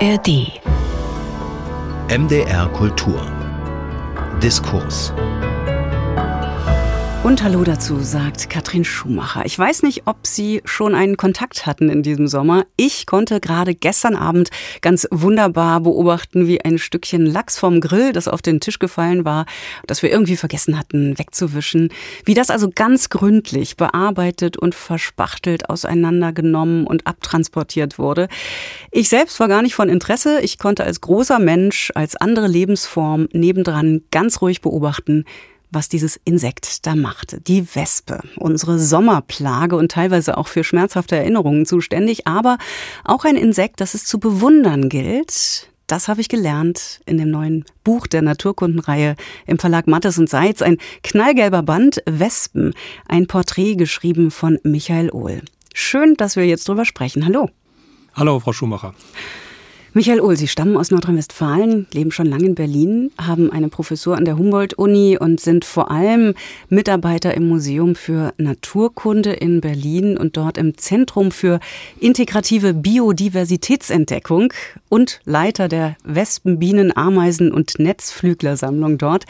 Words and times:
ARD 0.00 0.28
MDR 2.10 2.68
Kultur. 2.72 3.22
Diskurs 4.42 5.14
und 7.26 7.42
Hallo 7.42 7.64
dazu, 7.64 7.98
sagt 7.98 8.50
Katrin 8.50 8.84
Schumacher. 8.84 9.44
Ich 9.46 9.58
weiß 9.58 9.82
nicht, 9.82 10.02
ob 10.06 10.28
Sie 10.28 10.62
schon 10.64 10.94
einen 10.94 11.16
Kontakt 11.16 11.66
hatten 11.66 11.88
in 11.88 12.04
diesem 12.04 12.28
Sommer. 12.28 12.66
Ich 12.76 13.04
konnte 13.04 13.40
gerade 13.40 13.74
gestern 13.74 14.14
Abend 14.14 14.50
ganz 14.80 15.08
wunderbar 15.10 15.80
beobachten, 15.80 16.46
wie 16.46 16.60
ein 16.60 16.78
Stückchen 16.78 17.26
Lachs 17.26 17.58
vom 17.58 17.80
Grill, 17.80 18.12
das 18.12 18.28
auf 18.28 18.42
den 18.42 18.60
Tisch 18.60 18.78
gefallen 18.78 19.24
war, 19.24 19.44
das 19.88 20.04
wir 20.04 20.12
irgendwie 20.12 20.36
vergessen 20.36 20.78
hatten 20.78 21.18
wegzuwischen, 21.18 21.88
wie 22.24 22.34
das 22.34 22.48
also 22.48 22.70
ganz 22.72 23.08
gründlich 23.08 23.76
bearbeitet 23.76 24.56
und 24.56 24.76
verspachtelt 24.76 25.68
auseinandergenommen 25.68 26.86
und 26.86 27.08
abtransportiert 27.08 27.98
wurde. 27.98 28.28
Ich 28.92 29.08
selbst 29.08 29.40
war 29.40 29.48
gar 29.48 29.62
nicht 29.62 29.74
von 29.74 29.88
Interesse. 29.88 30.42
Ich 30.42 30.60
konnte 30.60 30.84
als 30.84 31.00
großer 31.00 31.40
Mensch, 31.40 31.90
als 31.96 32.14
andere 32.14 32.46
Lebensform 32.46 33.26
nebendran 33.32 34.02
ganz 34.12 34.40
ruhig 34.40 34.60
beobachten, 34.60 35.24
was 35.76 35.90
dieses 35.90 36.18
Insekt 36.24 36.86
da 36.86 36.94
machte. 36.94 37.38
Die 37.38 37.76
Wespe, 37.76 38.22
unsere 38.36 38.78
Sommerplage 38.78 39.76
und 39.76 39.92
teilweise 39.92 40.38
auch 40.38 40.48
für 40.48 40.64
schmerzhafte 40.64 41.16
Erinnerungen 41.16 41.66
zuständig, 41.66 42.26
aber 42.26 42.56
auch 43.04 43.26
ein 43.26 43.36
Insekt, 43.36 43.82
das 43.82 43.92
es 43.92 44.06
zu 44.06 44.18
bewundern 44.18 44.88
gilt. 44.88 45.70
Das 45.86 46.08
habe 46.08 46.22
ich 46.22 46.30
gelernt 46.30 47.02
in 47.04 47.18
dem 47.18 47.30
neuen 47.30 47.66
Buch 47.84 48.06
der 48.06 48.22
Naturkundenreihe 48.22 49.16
im 49.46 49.58
Verlag 49.58 49.86
Mattes 49.86 50.18
und 50.18 50.30
Seitz. 50.30 50.62
Ein 50.62 50.78
knallgelber 51.02 51.62
Band, 51.62 52.02
Wespen, 52.06 52.72
ein 53.06 53.26
Porträt 53.26 53.74
geschrieben 53.74 54.30
von 54.30 54.58
Michael 54.62 55.10
Ohl. 55.12 55.42
Schön, 55.74 56.14
dass 56.14 56.36
wir 56.36 56.46
jetzt 56.46 56.66
drüber 56.70 56.86
sprechen. 56.86 57.26
Hallo. 57.26 57.50
Hallo, 58.14 58.40
Frau 58.40 58.54
Schumacher. 58.54 58.94
Michael 59.96 60.20
Ohl, 60.20 60.36
Sie 60.36 60.46
stammen 60.46 60.76
aus 60.76 60.90
Nordrhein-Westfalen, 60.90 61.86
leben 61.94 62.10
schon 62.10 62.26
lange 62.26 62.44
in 62.44 62.54
Berlin, 62.54 63.12
haben 63.16 63.50
eine 63.50 63.70
Professur 63.70 64.14
an 64.14 64.26
der 64.26 64.36
Humboldt-Uni 64.36 65.16
und 65.18 65.40
sind 65.40 65.64
vor 65.64 65.90
allem 65.90 66.34
Mitarbeiter 66.68 67.32
im 67.32 67.48
Museum 67.48 67.94
für 67.94 68.34
Naturkunde 68.36 69.32
in 69.32 69.62
Berlin 69.62 70.18
und 70.18 70.36
dort 70.36 70.58
im 70.58 70.76
Zentrum 70.76 71.30
für 71.30 71.60
integrative 71.98 72.74
Biodiversitätsentdeckung 72.74 74.52
und 74.90 75.20
Leiter 75.24 75.66
der 75.66 75.96
Wespen, 76.04 76.58
Bienen, 76.58 76.94
Ameisen 76.94 77.50
und 77.50 77.78
Netzflüglersammlung 77.78 78.98
dort. 78.98 79.24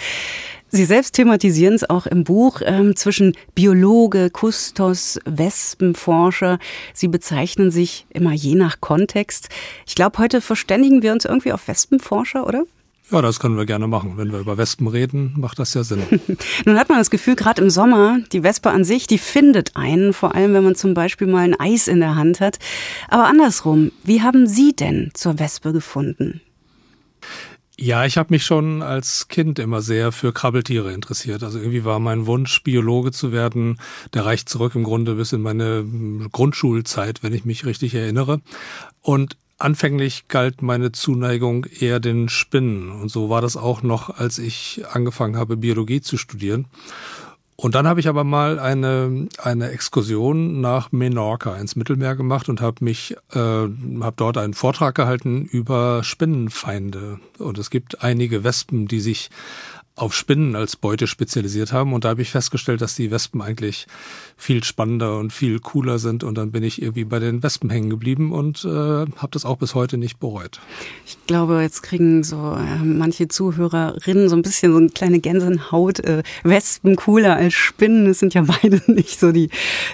Sie 0.69 0.85
selbst 0.85 1.13
thematisieren 1.13 1.75
es 1.75 1.89
auch 1.89 2.07
im 2.07 2.25
Buch 2.25 2.61
ähm, 2.65 2.97
zwischen 2.97 3.37
Biologe, 3.55 4.31
Kustos, 4.31 5.19
Wespenforscher. 5.25 6.59
Sie 6.93 7.09
bezeichnen 7.09 7.71
sich 7.71 8.07
immer 8.11 8.33
je 8.33 8.57
nach 8.57 8.81
Kontext. 8.81 9.49
Ich 9.87 9.95
glaube, 9.95 10.19
heute 10.19 10.41
verständigen 10.41 11.03
wir 11.03 11.13
uns 11.13 11.25
irgendwie 11.25 11.53
auf 11.53 11.69
Wespenforscher, 11.69 12.47
oder? 12.47 12.65
Ja, 13.13 13.23
das 13.23 13.39
können 13.39 13.57
wir 13.57 13.67
gerne 13.67 13.87
machen. 13.87 14.15
Wenn 14.17 14.33
wir 14.33 14.41
über 14.41 14.59
Wespen 14.59 14.89
reden, 14.89 15.35
macht 15.37 15.61
das 15.61 15.75
ja 15.75 15.85
Sinn. 15.85 16.03
Nun 16.65 16.77
hat 16.77 16.89
man 16.89 16.99
das 16.99 17.11
Gefühl, 17.11 17.37
gerade 17.37 17.63
im 17.63 17.71
Sommer, 17.71 18.19
die 18.33 18.43
Wespe 18.43 18.71
an 18.71 18.83
sich, 18.83 19.07
die 19.07 19.19
findet 19.19 19.77
einen, 19.77 20.13
vor 20.13 20.35
allem 20.35 20.55
wenn 20.55 20.65
man 20.65 20.75
zum 20.75 20.95
Beispiel 20.95 21.29
mal 21.29 21.45
ein 21.45 21.59
Eis 21.59 21.87
in 21.87 22.01
der 22.01 22.17
Hand 22.17 22.41
hat. 22.41 22.59
Aber 23.09 23.27
andersrum, 23.27 23.93
wie 24.03 24.23
haben 24.23 24.49
Sie 24.49 24.75
denn 24.75 25.13
zur 25.15 25.39
Wespe 25.39 25.73
gefunden? 25.73 26.41
Ja, 27.79 28.07
ich 28.07 28.17
habe 28.17 28.33
mich 28.33 28.45
schon 28.45 28.83
als 28.83 29.29
Kind 29.29 29.59
immer 29.59 29.83
sehr 29.83 30.11
für 30.11 30.33
Krabbeltiere 30.33 30.95
interessiert. 30.95 31.43
Also 31.43 31.59
irgendwie 31.59 31.85
war 31.85 31.99
mein 31.99 32.27
Wunsch, 32.27 32.63
Biologe 32.63 33.13
zu 33.13 33.33
werden, 33.33 33.79
der 34.15 34.25
reicht 34.25 34.49
zurück 34.49 34.75
im 34.75 34.85
Grunde 34.85 35.15
bis 35.17 35.33
in 35.33 35.43
meine 35.43 35.85
Grundschulzeit, 36.33 37.23
wenn 37.23 37.35
ich 37.35 37.45
mich 37.45 37.67
richtig 37.67 37.95
erinnere. 37.95 38.41
Und 39.03 39.37
Anfänglich 39.59 40.29
galt 40.29 40.61
meine 40.61 40.93
Zuneigung 40.93 41.65
eher 41.65 41.99
den 41.99 42.29
Spinnen. 42.29 42.91
Und 42.91 43.11
so 43.11 43.31
war 43.31 43.41
das 43.41 43.57
auch 43.57 43.83
noch, 43.83 44.11
als 44.19 44.39
ich 44.39 44.85
angefangen 44.91 45.37
habe, 45.37 45.57
Biologie 45.57 46.03
zu 46.03 46.19
studieren. 46.19 46.67
Und 47.57 47.75
dann 47.75 47.87
habe 47.87 48.01
ich 48.01 48.09
aber 48.09 48.23
mal 48.23 48.59
eine, 48.59 49.29
eine 49.39 49.71
Exkursion 49.71 50.61
nach 50.61 50.93
Menorca 50.93 51.57
ins 51.57 51.75
Mittelmeer 51.75 52.15
gemacht 52.15 52.51
und 52.51 52.61
habe 52.61 52.85
mich, 52.85 53.17
äh, 53.33 53.39
habe 53.39 54.15
dort 54.17 54.37
einen 54.37 54.53
Vortrag 54.53 54.95
gehalten 54.95 55.47
über 55.47 56.05
Spinnenfeinde. 56.05 57.19
Und 57.39 57.57
es 57.57 57.71
gibt 57.71 58.03
einige 58.03 58.45
Wespen, 58.45 58.89
die 58.89 59.01
sich 59.01 59.31
auf 59.95 60.15
Spinnen 60.15 60.55
als 60.55 60.77
Beute 60.77 61.07
spezialisiert 61.07 61.73
haben. 61.73 61.95
Und 61.95 62.05
da 62.05 62.11
habe 62.11 62.21
ich 62.21 62.31
festgestellt, 62.31 62.83
dass 62.83 62.95
die 62.95 63.11
Wespen 63.11 63.41
eigentlich 63.41 63.87
viel 64.39 64.63
spannender 64.63 65.19
und 65.19 65.33
viel 65.33 65.59
cooler 65.61 65.99
sind. 65.99 66.23
Und 66.23 66.37
dann 66.37 66.53
bin 66.53 66.63
ich 66.63 66.83
irgendwie 66.83 67.05
bei 67.05 67.19
den 67.19 67.43
Wespen 67.43 67.71
hängen 67.71 67.91
geblieben 67.91 68.33
und 68.33 68.65
äh, 68.65 68.69
habe 68.69 69.29
das 69.31 69.45
auch 69.45 69.57
bis 69.57 69.75
heute 69.75 69.97
nicht 69.97 70.21
bereut. 70.21 70.61
Ich 71.07 71.17
glaube, 71.27 71.63
jetzt 71.63 71.83
kriegen 71.83 72.23
so 72.23 72.37
äh, 72.37 72.85
manche 72.85 73.29
Zuhörerinnen 73.29 74.29
so 74.29 74.37
ein 74.37 74.43
bisschen 74.43 74.73
so 74.73 74.79
eine 74.79 74.91
kleine 74.91 75.21
Gänsehaut. 75.21 76.01
Äh, 76.01 76.23
Wespen 76.45 76.97
cooler 76.97 77.37
als 77.37 77.55
Spinnen. 77.55 78.07
Es 78.07 78.19
sind 78.19 78.35
ja 78.35 78.43
beide 78.43 78.83
nicht 78.93 79.19
so 79.19 79.33
die, 79.33 79.49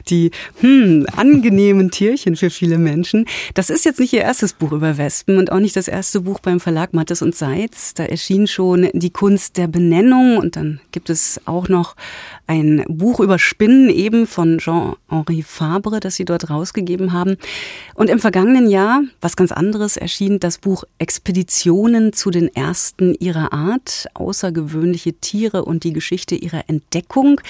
die 0.08 0.32
hm, 0.60 1.06
angenehmen 1.16 1.90
Tierchen 1.90 2.36
für 2.36 2.50
viele 2.50 2.78
Menschen. 2.78 3.26
Das 3.54 3.70
ist 3.70 3.84
jetzt 3.84 4.00
nicht 4.00 4.12
ihr 4.12 4.22
erstes 4.22 4.54
Buch 4.54 4.72
über 4.72 4.98
Wespen 4.98 5.38
und 5.38 5.52
auch 5.52 5.60
nicht 5.60 5.76
das 5.76 5.86
erste 5.86 6.22
Buch 6.22 6.40
beim 6.40 6.58
Verlag 6.58 6.94
Mattes 6.94 7.22
und 7.22 7.36
Seitz. 7.36 7.94
Da 7.94 8.04
erschien 8.04 8.48
schon 8.48 8.88
die 8.92 9.10
Kunst 9.10 9.56
der 9.56 9.68
Benennung 9.68 10.38
und 10.38 10.56
dann 10.56 10.80
gibt 10.90 11.10
es 11.10 11.40
auch 11.46 11.68
noch 11.68 11.94
ein 12.46 12.84
Buch 12.88 13.20
über 13.20 13.38
Spinnen 13.38 13.88
eben 13.88 14.26
von 14.32 14.58
Jean-Henri 14.58 15.42
Fabre, 15.42 16.00
das 16.00 16.16
sie 16.16 16.24
dort 16.24 16.50
rausgegeben 16.50 17.12
haben. 17.12 17.36
Und 17.94 18.10
im 18.10 18.18
vergangenen 18.18 18.68
Jahr, 18.68 19.02
was 19.20 19.36
ganz 19.36 19.52
anderes, 19.52 19.96
erschien 19.96 20.40
das 20.40 20.58
Buch 20.58 20.84
Expeditionen 20.98 22.12
zu 22.12 22.30
den 22.30 22.48
ersten 22.54 23.14
ihrer 23.14 23.52
Art, 23.52 24.06
außergewöhnliche 24.14 25.14
Tiere 25.14 25.64
und 25.64 25.84
die 25.84 25.92
Geschichte 25.92 26.34
ihrer 26.34 26.68
Entdeckung. 26.68 27.40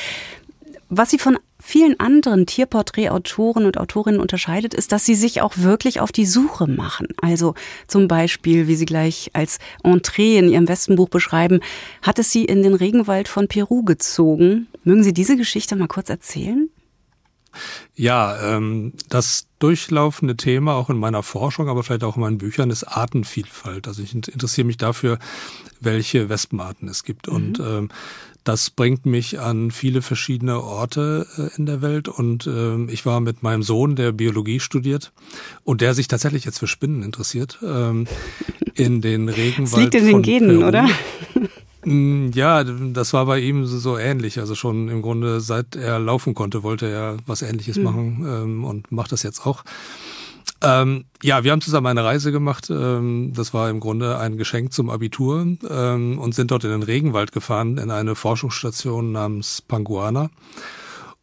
Was 0.94 1.08
sie 1.08 1.18
von 1.18 1.38
vielen 1.58 1.98
anderen 2.00 2.44
Tierporträtautoren 2.44 3.64
und 3.64 3.78
Autorinnen 3.78 4.20
unterscheidet, 4.20 4.74
ist, 4.74 4.92
dass 4.92 5.06
sie 5.06 5.14
sich 5.14 5.40
auch 5.40 5.54
wirklich 5.56 6.00
auf 6.00 6.12
die 6.12 6.26
Suche 6.26 6.66
machen. 6.66 7.06
Also 7.22 7.54
zum 7.86 8.08
Beispiel, 8.08 8.66
wie 8.66 8.74
sie 8.74 8.84
gleich 8.84 9.30
als 9.32 9.58
Entree 9.82 10.36
in 10.36 10.50
ihrem 10.50 10.68
Westenbuch 10.68 11.08
beschreiben, 11.08 11.60
hat 12.02 12.18
es 12.18 12.30
sie 12.30 12.44
in 12.44 12.62
den 12.62 12.74
Regenwald 12.74 13.28
von 13.28 13.48
Peru 13.48 13.84
gezogen. 13.84 14.66
Mögen 14.84 15.04
Sie 15.04 15.14
diese 15.14 15.36
Geschichte 15.36 15.76
mal 15.76 15.88
kurz 15.88 16.10
erzählen? 16.10 16.68
Ja, 17.94 18.56
ähm, 18.56 18.92
das 19.08 19.46
durchlaufende 19.58 20.36
Thema 20.36 20.74
auch 20.74 20.90
in 20.90 20.98
meiner 20.98 21.22
Forschung, 21.22 21.68
aber 21.68 21.82
vielleicht 21.82 22.04
auch 22.04 22.16
in 22.16 22.22
meinen 22.22 22.38
Büchern 22.38 22.70
ist 22.70 22.84
Artenvielfalt. 22.84 23.86
Also 23.86 24.02
ich 24.02 24.14
interessiere 24.14 24.66
mich 24.66 24.76
dafür, 24.76 25.18
welche 25.80 26.28
Wespenarten 26.28 26.88
es 26.88 27.04
gibt. 27.04 27.28
Mhm. 27.28 27.34
Und 27.34 27.60
ähm, 27.60 27.88
das 28.44 28.70
bringt 28.70 29.06
mich 29.06 29.38
an 29.38 29.70
viele 29.70 30.02
verschiedene 30.02 30.60
Orte 30.62 31.26
äh, 31.38 31.56
in 31.56 31.66
der 31.66 31.80
Welt 31.80 32.08
und 32.08 32.46
äh, 32.46 32.84
ich 32.86 33.06
war 33.06 33.20
mit 33.20 33.42
meinem 33.42 33.62
Sohn, 33.62 33.94
der 33.94 34.10
Biologie 34.10 34.58
studiert 34.58 35.12
und 35.62 35.80
der 35.80 35.94
sich 35.94 36.08
tatsächlich 36.08 36.44
jetzt 36.44 36.58
für 36.58 36.66
Spinnen 36.66 37.02
interessiert, 37.02 37.58
ähm, 37.62 38.08
in 38.74 39.00
den 39.00 39.28
Regenwald. 39.28 39.72
Das 39.72 39.80
liegt 39.80 39.94
in 39.94 40.06
den 40.06 40.22
Genen, 40.22 40.58
Peru. 40.58 40.68
oder? 40.68 40.88
Mm, 41.84 42.30
ja, 42.34 42.64
das 42.64 43.12
war 43.12 43.26
bei 43.26 43.40
ihm 43.40 43.66
so 43.66 43.98
ähnlich. 43.98 44.38
Also 44.38 44.54
schon 44.54 44.88
im 44.88 45.02
Grunde, 45.02 45.40
seit 45.40 45.76
er 45.76 45.98
laufen 45.98 46.34
konnte, 46.34 46.62
wollte 46.62 46.86
er 46.88 47.16
was 47.26 47.42
Ähnliches 47.42 47.76
mhm. 47.76 47.82
machen 47.84 48.26
ähm, 48.26 48.64
und 48.64 48.92
macht 48.92 49.12
das 49.12 49.22
jetzt 49.22 49.46
auch. 49.46 49.64
Ähm, 50.62 51.06
ja, 51.22 51.42
wir 51.42 51.50
haben 51.50 51.60
zusammen 51.60 51.88
eine 51.88 52.04
Reise 52.04 52.30
gemacht. 52.30 52.70
Ähm, 52.70 53.32
das 53.34 53.52
war 53.52 53.68
im 53.68 53.80
Grunde 53.80 54.18
ein 54.18 54.36
Geschenk 54.36 54.72
zum 54.72 54.90
Abitur 54.90 55.56
ähm, 55.68 56.18
und 56.18 56.34
sind 56.34 56.50
dort 56.52 56.64
in 56.64 56.70
den 56.70 56.84
Regenwald 56.84 57.32
gefahren, 57.32 57.78
in 57.78 57.90
eine 57.90 58.14
Forschungsstation 58.14 59.10
namens 59.10 59.60
Panguana. 59.60 60.30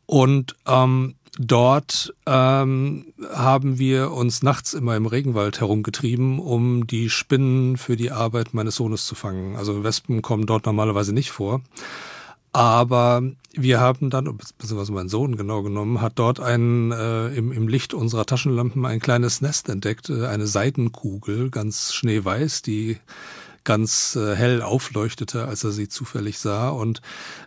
Und 0.06 0.56
ähm, 0.68 1.16
dort 1.38 2.14
ähm, 2.26 3.06
haben 3.34 3.80
wir 3.80 4.12
uns 4.12 4.44
nachts 4.44 4.74
immer 4.74 4.96
im 4.96 5.06
Regenwald 5.06 5.60
herumgetrieben, 5.60 6.40
um 6.40 6.88
die 6.88 7.10
Spinnen 7.10 7.78
für 7.78 7.96
die 7.96 8.12
Arbeit 8.12 8.54
meines 8.54 8.76
Sohnes 8.76 9.06
zu 9.06 9.16
fangen. 9.16 9.56
Also 9.56 9.84
Wespen 9.84 10.22
kommen 10.22 10.46
dort 10.46 10.66
normalerweise 10.66 11.14
nicht 11.14 11.32
vor. 11.32 11.62
Aber 12.52 13.22
wir 13.54 13.80
haben 13.80 14.10
dann, 14.10 14.26
beziehungsweise 14.26 14.92
mein 14.92 15.08
Sohn 15.08 15.38
genau 15.38 15.62
genommen, 15.62 16.02
hat 16.02 16.14
dort 16.16 16.40
ein, 16.40 16.92
äh, 16.92 17.28
im, 17.30 17.52
im 17.52 17.68
Licht 17.68 17.94
unserer 17.94 18.26
Taschenlampen 18.26 18.86
ein 18.86 19.00
kleines 19.00 19.42
Nest 19.42 19.70
entdeckt, 19.70 20.10
äh, 20.10 20.26
eine 20.26 20.48
Seidenkugel, 20.48 21.52
ganz 21.52 21.94
schneeweiß, 21.94 22.64
die 22.64 22.98
ganz 23.70 24.16
äh, 24.16 24.36
hell 24.36 24.64
aufleuchtete, 24.64 25.48
als 25.48 25.64
er 25.64 25.72
sie 25.72 25.88
zufällig 25.88 26.40
sah. 26.40 26.70
Und 26.70 27.04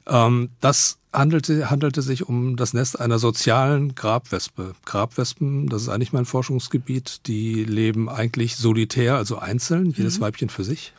ähm, 0.06 0.50
das 0.60 0.98
handelte, 1.12 1.69
handelte 1.69 2.00
sich 2.00 2.28
um 2.28 2.54
das 2.54 2.74
Nest 2.74 3.00
einer 3.00 3.19
sozialen 3.19 3.96
Grabwespe. 3.96 4.74
Grabwespen, 4.84 5.66
das 5.66 5.82
ist 5.82 5.88
eigentlich 5.88 6.12
mein 6.12 6.24
Forschungsgebiet, 6.24 7.26
die 7.26 7.64
leben 7.64 8.08
eigentlich 8.08 8.54
solitär, 8.54 9.16
also 9.16 9.38
einzeln, 9.38 9.90
jedes 9.90 10.19
mhm. 10.19 10.22
Weibchen 10.22 10.48
für 10.48 10.62
sich. 10.62 10.92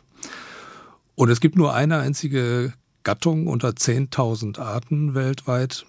Und 1.14 1.30
es 1.30 1.40
gibt 1.40 1.56
nur 1.56 1.72
eine 1.72 2.00
einzige 2.00 2.74
Gattung 3.02 3.46
unter 3.46 3.70
10.000 3.70 4.58
Arten 4.58 5.14
weltweit 5.14 5.86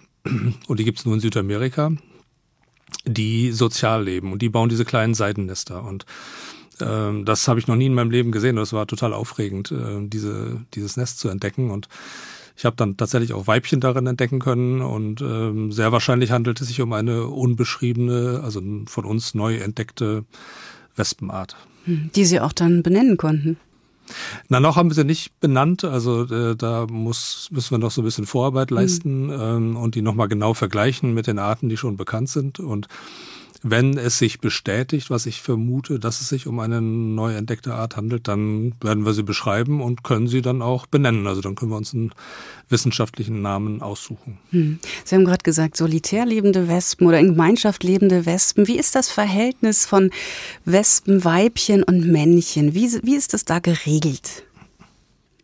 und 0.66 0.78
die 0.80 0.84
gibt 0.84 1.00
es 1.00 1.04
nur 1.04 1.14
in 1.14 1.20
Südamerika, 1.20 1.92
die 3.04 3.52
sozial 3.52 4.02
leben 4.02 4.32
und 4.32 4.40
die 4.40 4.48
bauen 4.48 4.70
diese 4.70 4.86
kleinen 4.86 5.12
Seidennester 5.12 5.84
und 5.84 6.06
das 6.78 7.48
habe 7.48 7.60
ich 7.60 7.66
noch 7.66 7.76
nie 7.76 7.86
in 7.86 7.94
meinem 7.94 8.10
Leben 8.10 8.32
gesehen. 8.32 8.56
Das 8.56 8.72
war 8.72 8.86
total 8.86 9.12
aufregend, 9.12 9.70
äh, 9.70 10.06
diese, 10.06 10.64
dieses 10.74 10.96
Nest 10.96 11.18
zu 11.18 11.28
entdecken. 11.28 11.70
Und 11.70 11.88
ich 12.56 12.64
habe 12.64 12.76
dann 12.76 12.96
tatsächlich 12.96 13.32
auch 13.32 13.46
Weibchen 13.46 13.80
darin 13.80 14.06
entdecken 14.06 14.40
können. 14.40 14.82
Und 14.82 15.20
ähm, 15.20 15.72
sehr 15.72 15.92
wahrscheinlich 15.92 16.30
handelt 16.30 16.60
es 16.60 16.68
sich 16.68 16.80
um 16.80 16.92
eine 16.92 17.26
unbeschriebene, 17.26 18.40
also 18.42 18.62
von 18.86 19.04
uns 19.04 19.34
neu 19.34 19.56
entdeckte 19.56 20.24
Wespenart. 20.96 21.56
Hm, 21.84 22.10
die 22.14 22.24
Sie 22.24 22.40
auch 22.40 22.52
dann 22.52 22.82
benennen 22.82 23.16
konnten. 23.16 23.58
Na, 24.48 24.60
noch 24.60 24.76
haben 24.76 24.90
wir 24.90 24.94
sie 24.94 25.04
nicht 25.04 25.38
benannt. 25.40 25.84
Also 25.84 26.24
äh, 26.24 26.56
da 26.56 26.86
muss, 26.86 27.48
müssen 27.50 27.72
wir 27.72 27.78
noch 27.78 27.90
so 27.90 28.02
ein 28.02 28.04
bisschen 28.04 28.26
Vorarbeit 28.26 28.70
leisten 28.70 29.26
mhm. 29.26 29.32
ähm, 29.32 29.76
und 29.76 29.94
die 29.94 30.02
nochmal 30.02 30.28
genau 30.28 30.54
vergleichen 30.54 31.14
mit 31.14 31.26
den 31.26 31.38
Arten, 31.38 31.68
die 31.68 31.76
schon 31.76 31.96
bekannt 31.96 32.28
sind. 32.28 32.60
Und 32.60 32.86
wenn 33.70 33.98
es 33.98 34.18
sich 34.18 34.40
bestätigt, 34.40 35.10
was 35.10 35.26
ich 35.26 35.42
vermute, 35.42 35.98
dass 35.98 36.20
es 36.20 36.28
sich 36.28 36.46
um 36.46 36.60
eine 36.60 36.80
neu 36.80 37.34
entdeckte 37.34 37.74
Art 37.74 37.96
handelt, 37.96 38.28
dann 38.28 38.74
werden 38.80 39.04
wir 39.04 39.12
sie 39.12 39.22
beschreiben 39.22 39.80
und 39.82 40.04
können 40.04 40.28
sie 40.28 40.40
dann 40.40 40.62
auch 40.62 40.86
benennen. 40.86 41.26
Also 41.26 41.40
dann 41.40 41.56
können 41.56 41.72
wir 41.72 41.76
uns 41.76 41.92
einen 41.92 42.12
wissenschaftlichen 42.68 43.42
Namen 43.42 43.82
aussuchen. 43.82 44.38
Hm. 44.50 44.78
Sie 45.04 45.14
haben 45.14 45.24
gerade 45.24 45.42
gesagt, 45.42 45.76
solitär 45.76 46.26
lebende 46.26 46.68
Wespen 46.68 47.06
oder 47.06 47.18
in 47.18 47.28
Gemeinschaft 47.28 47.82
lebende 47.82 48.24
Wespen. 48.24 48.68
Wie 48.68 48.78
ist 48.78 48.94
das 48.94 49.08
Verhältnis 49.08 49.84
von 49.84 50.10
Wespen, 50.64 51.24
Weibchen 51.24 51.82
und 51.82 52.06
Männchen? 52.06 52.74
Wie, 52.74 52.88
wie 53.02 53.16
ist 53.16 53.34
das 53.34 53.44
da 53.44 53.58
geregelt? 53.58 54.45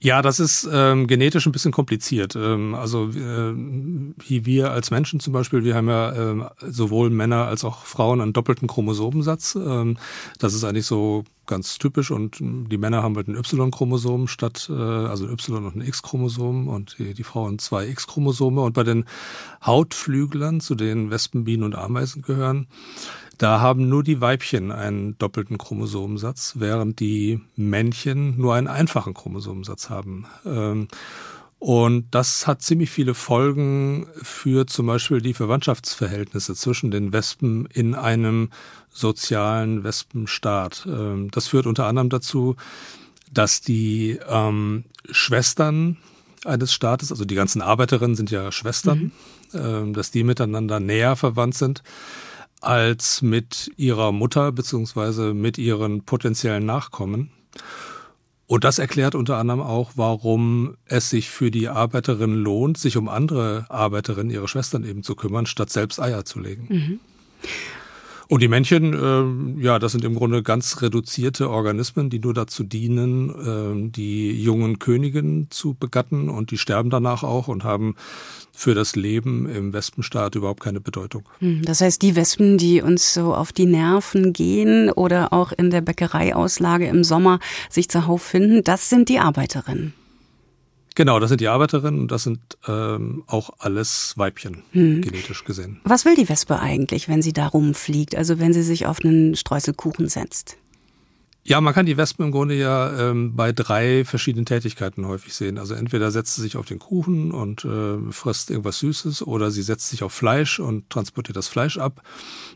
Ja, 0.05 0.21
das 0.21 0.41
ist 0.41 0.69
ähm, 0.73 1.07
genetisch 1.07 1.47
ein 1.47 1.53
bisschen 1.53 1.71
kompliziert. 1.71 2.35
Ähm, 2.35 2.75
also 2.75 3.09
äh, 3.11 3.55
wie 3.55 4.45
wir 4.45 4.73
als 4.73 4.91
Menschen 4.91 5.21
zum 5.21 5.33
Beispiel, 5.33 5.63
wir 5.63 5.77
haben 5.77 5.89
ja 5.89 6.13
ähm, 6.13 6.49
sowohl 6.61 7.09
Männer 7.09 7.47
als 7.47 7.65
auch 7.65 7.85
Frauen 7.85 8.21
einen 8.21 8.33
doppelten 8.33 8.67
Chromosomensatz. 8.67 9.55
Ähm, 9.55 9.97
das 10.41 10.55
ist 10.55 10.65
eigentlich 10.65 10.87
so 10.87 11.23
ganz 11.47 11.79
typisch 11.79 12.11
und 12.11 12.39
die 12.41 12.79
Männer 12.79 13.05
haben 13.05 13.15
halt 13.15 13.29
ein 13.29 13.37
Y-Chromosom 13.37 14.27
statt, 14.27 14.69
äh, 14.69 14.75
also 14.75 15.27
ein 15.27 15.31
Y 15.31 15.67
und 15.67 15.77
ein 15.77 15.83
X-Chromosom 15.83 16.67
und 16.67 16.97
die, 16.99 17.15
die 17.15 17.23
Frauen 17.23 17.61
zwei 17.61 17.87
X-Chromosome. 17.87 18.61
Und 18.61 18.73
bei 18.73 18.83
den 18.83 19.05
Hautflüglern, 19.65 20.59
zu 20.59 20.75
denen 20.75 21.13
Wespen, 21.13 21.45
Bienen 21.45 21.63
und 21.63 21.77
Ameisen 21.77 22.23
gehören, 22.23 22.67
da 23.43 23.61
haben 23.61 23.89
nur 23.89 24.05
die 24.05 24.21
Weibchen 24.21 24.71
einen 24.71 25.19
doppelten 25.19 25.59
Chromosomensatz, 25.59 26.55
während 26.59 27.01
die 27.01 27.41
Männchen 27.57 28.39
nur 28.39 28.55
einen 28.55 28.69
einfachen 28.69 29.15
Chromosomensatz 29.15 29.91
haben. 29.91 30.27
Ähm, 30.47 30.87
und 31.59 32.07
das 32.13 32.47
hat 32.47 32.63
ziemlich 32.63 32.91
viele 32.91 33.15
Folgen 33.15 34.07
für 34.23 34.69
zum 34.69 34.87
Beispiel 34.87 35.21
die 35.21 35.35
Verwandtschaftsverhältnisse 35.35 36.55
zwischen 36.55 36.93
den 36.93 37.13
Wespen 37.13 37.67
in 37.67 37.97
einem 37.97 38.51
sozialen 38.91 39.83
Wespenstaat. 39.83 40.87
Ähm, 40.87 41.29
das 41.33 41.49
führt 41.49 41.67
unter 41.67 41.87
anderem 41.87 42.11
dazu, 42.11 42.55
dass 43.33 43.61
die 43.61 44.21
ähm, 44.29 44.85
Schwestern 45.11 45.97
eines 46.45 46.73
Staates, 46.73 47.11
also 47.11 47.25
die 47.25 47.35
ganzen 47.35 47.61
Arbeiterinnen 47.61 48.15
sind 48.15 48.31
ja 48.31 48.53
Schwestern, 48.53 48.99
mhm. 48.99 49.13
ähm, 49.55 49.95
dass 49.95 50.13
die 50.13 50.23
miteinander 50.23 50.79
näher 50.79 51.17
verwandt 51.17 51.57
sind 51.57 51.83
als 52.63 53.23
mit 53.23 53.71
ihrer 53.77 54.13
Mutter 54.13 54.53
beziehungsweise 54.53 55.35
mit 55.35 55.59
ihren 55.59 56.03
potenziellen 56.05 56.65
Nachkommen. 56.65 57.31
Und 58.47 58.65
das 58.65 58.79
erklärt 58.79 59.15
unter 59.15 59.39
anderem 59.39 59.61
auch, 59.61 59.93
warum 59.97 60.77
es 60.85 61.09
sich 61.11 61.31
für 61.31 61.51
die 61.51 61.69
Arbeiterin 61.69 62.35
lohnt, 62.35 62.77
sich 62.77 62.97
um 62.97 63.09
andere 63.09 63.67
Arbeiterinnen, 63.69 64.31
ihre 64.31 64.49
Schwestern 64.49 64.85
eben 64.85 65.03
zu 65.03 65.15
kümmern, 65.15 65.47
statt 65.47 65.71
selbst 65.71 65.99
Eier 65.99 66.25
zu 66.25 66.39
legen. 66.39 66.67
Mhm. 66.69 67.01
Und 68.33 68.41
die 68.41 68.49
Männchen, 68.49 68.95
äh, 69.59 69.63
ja, 69.63 69.79
das 69.79 69.93
sind 69.93 70.07
im 70.07 70.15
Grunde 70.15 70.43
ganz 70.43 70.81
reduzierte 70.81 71.51
Organismen, 71.51 72.09
die 72.09 72.19
nur 72.19 72.33
dazu 72.33 72.65
dienen, 72.65 73.29
äh, 73.29 73.91
die 73.91 74.43
jungen 74.43 74.79
Königinnen 74.79 75.49
zu 75.51 75.75
begatten 75.75 76.31
und 76.31 76.51
die 76.51 76.57
sterben 76.57 76.89
danach 76.89 77.25
auch 77.25 77.49
und 77.49 77.63
haben 77.63 77.95
für 78.51 78.75
das 78.75 78.97
Leben 78.97 79.47
im 79.51 79.75
Wespenstaat 79.75 80.35
überhaupt 80.35 80.61
keine 80.61 80.81
Bedeutung. 80.81 81.29
Hm, 81.41 81.61
das 81.67 81.83
heißt, 81.83 82.01
die 82.01 82.17
Wespen, 82.17 82.57
die 82.57 82.81
uns 82.81 83.13
so 83.13 83.35
auf 83.35 83.53
die 83.53 83.67
Nerven 83.67 84.33
gehen 84.33 84.91
oder 84.91 85.35
auch 85.35 85.53
in 85.53 85.69
der 85.69 85.83
Bäckereiauslage 85.83 86.87
im 86.87 87.05
Sommer 87.05 87.39
sich 87.69 87.91
zuhauf 87.91 88.23
finden, 88.23 88.65
das 88.65 88.89
sind 88.89 89.11
die 89.11 89.19
Arbeiterinnen. 89.19 89.93
Genau, 90.95 91.19
das 91.21 91.31
sind 91.31 91.41
die 91.41 91.49
Arbeiterinnen 91.49 92.01
und 92.01 92.11
das 92.11 92.25
sind 92.25 92.41
ähm, 92.69 93.25
auch 93.27 93.51
alles 93.59 94.15
Weibchen, 94.17 94.63
hm. 94.73 95.01
genetisch 95.01 95.45
gesehen. 95.45 95.81
Was 95.85 96.05
will 96.05 96.15
die 96.15 96.29
Wespe 96.29 96.59
eigentlich, 96.59 97.09
wenn 97.09 97.23
sie 97.23 97.33
da 97.33 97.47
rumfliegt, 97.47 98.15
also 98.15 98.39
wenn 98.39 98.53
sie 98.53 98.63
sich 98.63 98.87
auf 98.87 99.01
einen 99.03 99.35
Streuselkuchen 99.35 100.09
setzt? 100.09 100.57
Ja, 101.45 101.61
man 101.61 101.75
kann 101.75 101.87
die 101.87 101.97
Wespen 101.97 102.27
im 102.27 102.31
Grunde 102.31 102.55
ja 102.55 103.11
ähm, 103.11 103.35
bei 103.35 103.51
drei 103.51 104.05
verschiedenen 104.05 104.47
Tätigkeiten 104.47 105.07
häufig 105.09 105.35
sehen. 105.35 105.59
Also 105.59 105.75
entweder 105.75 106.13
setzt 106.13 106.37
sie 106.37 106.43
sich 106.43 106.57
auf 106.57 106.67
den 106.67 106.79
Kuchen 106.79 107.33
und 107.33 107.65
äh, 107.65 108.13
frisst 108.13 108.51
irgendwas 108.51 108.79
Süßes 108.79 109.27
oder 109.27 109.51
sie 109.51 109.63
setzt 109.63 109.89
sich 109.89 110.05
auf 110.05 110.13
Fleisch 110.13 110.61
und 110.61 110.89
transportiert 110.89 111.37
das 111.37 111.49
Fleisch 111.49 111.79
ab. 111.79 112.03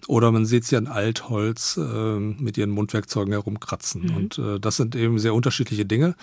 Oder 0.07 0.31
man 0.31 0.47
sieht 0.47 0.65
sie 0.65 0.77
an 0.77 0.87
Altholz 0.87 1.77
äh, 1.77 2.19
mit 2.19 2.57
ihren 2.59 2.71
Mundwerkzeugen 2.71 3.33
herumkratzen. 3.33 4.03
Mhm. 4.03 4.17
Und 4.17 4.39
äh, 4.39 4.61
das 4.61 4.77
sind 4.77 4.95
eben 4.95 5.19
sehr 5.19 5.35
unterschiedliche 5.35 5.85
Dinge. 5.85 6.15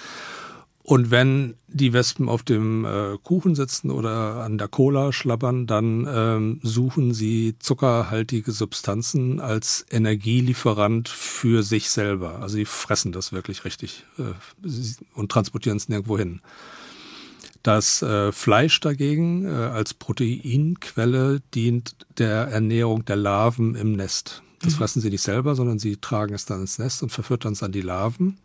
Und 0.86 1.12
wenn 1.12 1.56
die 1.70 1.94
Wespen 1.94 2.28
auf 2.28 2.44
dem 2.44 2.84
äh, 2.84 3.18
Kuchen 3.24 3.56
sitzen 3.56 3.90
oder 3.90 4.44
an 4.44 4.58
der 4.58 4.68
Cola 4.68 5.14
schlabbern, 5.14 5.66
dann 5.66 6.06
ähm, 6.14 6.60
suchen 6.62 7.14
sie 7.14 7.56
zuckerhaltige 7.58 8.52
Substanzen 8.52 9.40
als 9.40 9.86
Energielieferant 9.90 11.08
für 11.08 11.64
sich 11.64 11.90
selber. 11.90 12.40
Also 12.42 12.56
sie 12.56 12.66
fressen 12.66 13.14
das 13.14 13.32
wirklich 13.32 13.64
richtig 13.64 14.04
äh, 14.20 14.34
und 15.14 15.32
transportieren 15.32 15.78
es 15.78 15.88
nirgendwo 15.88 16.18
hin. 16.18 16.42
Das 17.64 18.02
äh, 18.02 18.34
Fleisch 18.34 18.82
dagegen 18.82 19.46
äh, 19.46 19.52
als 19.52 19.94
Proteinquelle 19.94 21.42
dient 21.54 21.96
der 22.18 22.50
Ernährung 22.50 23.06
der 23.06 23.16
Larven 23.16 23.76
im 23.76 23.94
Nest. 23.94 24.44
Das 24.62 24.74
mhm. 24.74 24.78
fressen 24.80 25.02
sie 25.02 25.10
nicht 25.10 25.22
selber, 25.22 25.56
sondern 25.56 25.80
sie 25.80 25.96
tragen 25.96 26.34
es 26.34 26.44
dann 26.44 26.60
ins 26.60 26.78
Nest 26.78 27.04
und 27.04 27.10
verfüttern 27.10 27.54
es 27.54 27.64
an 27.64 27.72
die 27.72 27.82
Larven. 27.82 28.38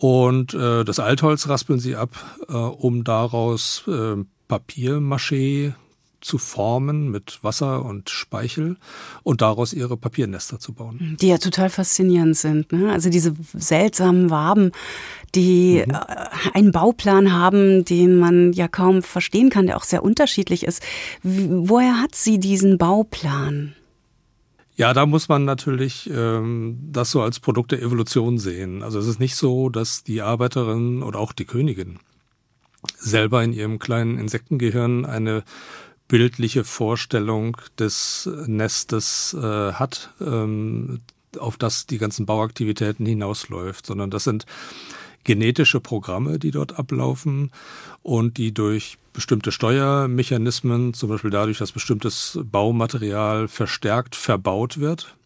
Und 0.00 0.54
äh, 0.54 0.82
das 0.82 0.98
Altholz 0.98 1.46
raspeln 1.46 1.78
sie 1.78 1.94
ab, 1.94 2.10
äh, 2.48 2.54
um 2.54 3.04
daraus 3.04 3.84
äh, 3.86 4.16
Papiermaché 4.48 5.74
zu 6.22 6.38
formen 6.38 7.10
mit 7.10 7.38
Wasser 7.42 7.84
und 7.84 8.08
Speichel 8.08 8.78
und 9.22 9.42
daraus 9.42 9.74
ihre 9.74 9.98
Papiernester 9.98 10.58
zu 10.58 10.72
bauen. 10.72 11.18
Die 11.20 11.28
ja 11.28 11.36
total 11.36 11.68
faszinierend 11.68 12.34
sind. 12.36 12.72
Ne? 12.72 12.90
Also 12.90 13.10
diese 13.10 13.34
seltsamen 13.52 14.30
Waben, 14.30 14.72
die 15.34 15.84
mhm. 15.86 15.94
Äh, 15.94 15.98
einen 16.54 16.72
Bauplan 16.72 17.34
haben, 17.34 17.84
den 17.84 18.18
man 18.18 18.54
ja 18.54 18.68
kaum 18.68 19.02
verstehen 19.02 19.50
kann, 19.50 19.66
der 19.66 19.76
auch 19.76 19.84
sehr 19.84 20.02
unterschiedlich 20.02 20.64
ist. 20.64 20.82
Woher 21.22 22.00
hat 22.00 22.14
sie 22.14 22.38
diesen 22.40 22.78
Bauplan? 22.78 23.74
Ja, 24.80 24.94
da 24.94 25.04
muss 25.04 25.28
man 25.28 25.44
natürlich 25.44 26.08
ähm, 26.10 26.78
das 26.90 27.10
so 27.10 27.20
als 27.20 27.38
Produkt 27.38 27.72
der 27.72 27.82
Evolution 27.82 28.38
sehen. 28.38 28.82
Also 28.82 28.98
es 28.98 29.08
ist 29.08 29.20
nicht 29.20 29.36
so, 29.36 29.68
dass 29.68 30.04
die 30.04 30.22
Arbeiterin 30.22 31.02
oder 31.02 31.18
auch 31.18 31.32
die 31.34 31.44
Königin 31.44 31.98
selber 32.96 33.44
in 33.44 33.52
ihrem 33.52 33.78
kleinen 33.78 34.16
Insektengehirn 34.16 35.04
eine 35.04 35.44
bildliche 36.08 36.64
Vorstellung 36.64 37.58
des 37.78 38.26
Nestes 38.46 39.34
äh, 39.34 39.74
hat, 39.74 40.14
ähm, 40.18 41.00
auf 41.38 41.58
das 41.58 41.84
die 41.84 41.98
ganzen 41.98 42.24
Bauaktivitäten 42.24 43.04
hinausläuft, 43.04 43.84
sondern 43.84 44.10
das 44.10 44.24
sind 44.24 44.46
genetische 45.24 45.80
Programme, 45.80 46.38
die 46.38 46.50
dort 46.50 46.78
ablaufen 46.78 47.50
und 48.02 48.38
die 48.38 48.52
durch 48.52 48.98
bestimmte 49.12 49.52
Steuermechanismen, 49.52 50.94
zum 50.94 51.08
Beispiel 51.10 51.30
dadurch, 51.30 51.58
dass 51.58 51.72
bestimmtes 51.72 52.38
Baumaterial 52.42 53.48
verstärkt 53.48 54.16
verbaut 54.16 54.78
wird, 54.78 55.16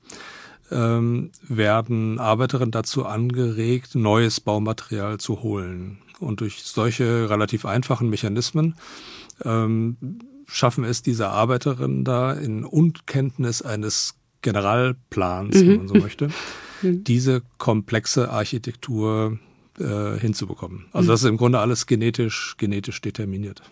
ähm, 0.71 1.31
werden 1.43 2.19
Arbeiterinnen 2.19 2.71
dazu 2.71 3.05
angeregt, 3.05 3.95
neues 3.95 4.41
Baumaterial 4.41 5.19
zu 5.19 5.43
holen. 5.43 5.99
Und 6.21 6.41
durch 6.41 6.63
solche 6.63 7.29
relativ 7.29 7.67
einfachen 7.67 8.09
Mechanismen 8.09 8.75
ähm, 9.45 9.97
schaffen 10.47 10.85
es 10.85 11.03
diese 11.03 11.29
Arbeiterinnen 11.29 12.05
da 12.05 12.33
in 12.33 12.65
Unkenntnis 12.65 13.63
eines 13.63 14.15
Generalplans, 14.43 15.57
mhm. 15.57 15.69
wenn 15.69 15.77
man 15.79 15.89
so 15.89 15.95
möchte, 15.95 16.29
mhm. 16.83 17.05
diese 17.05 17.43
komplexe 17.59 18.31
Architektur 18.31 19.39
äh, 19.79 20.19
hinzubekommen. 20.19 20.87
Also 20.93 21.11
das 21.11 21.23
ist 21.23 21.29
im 21.29 21.37
Grunde 21.37 21.59
alles 21.59 21.87
genetisch, 21.87 22.55
genetisch 22.59 23.01
determiniert. 23.01 23.63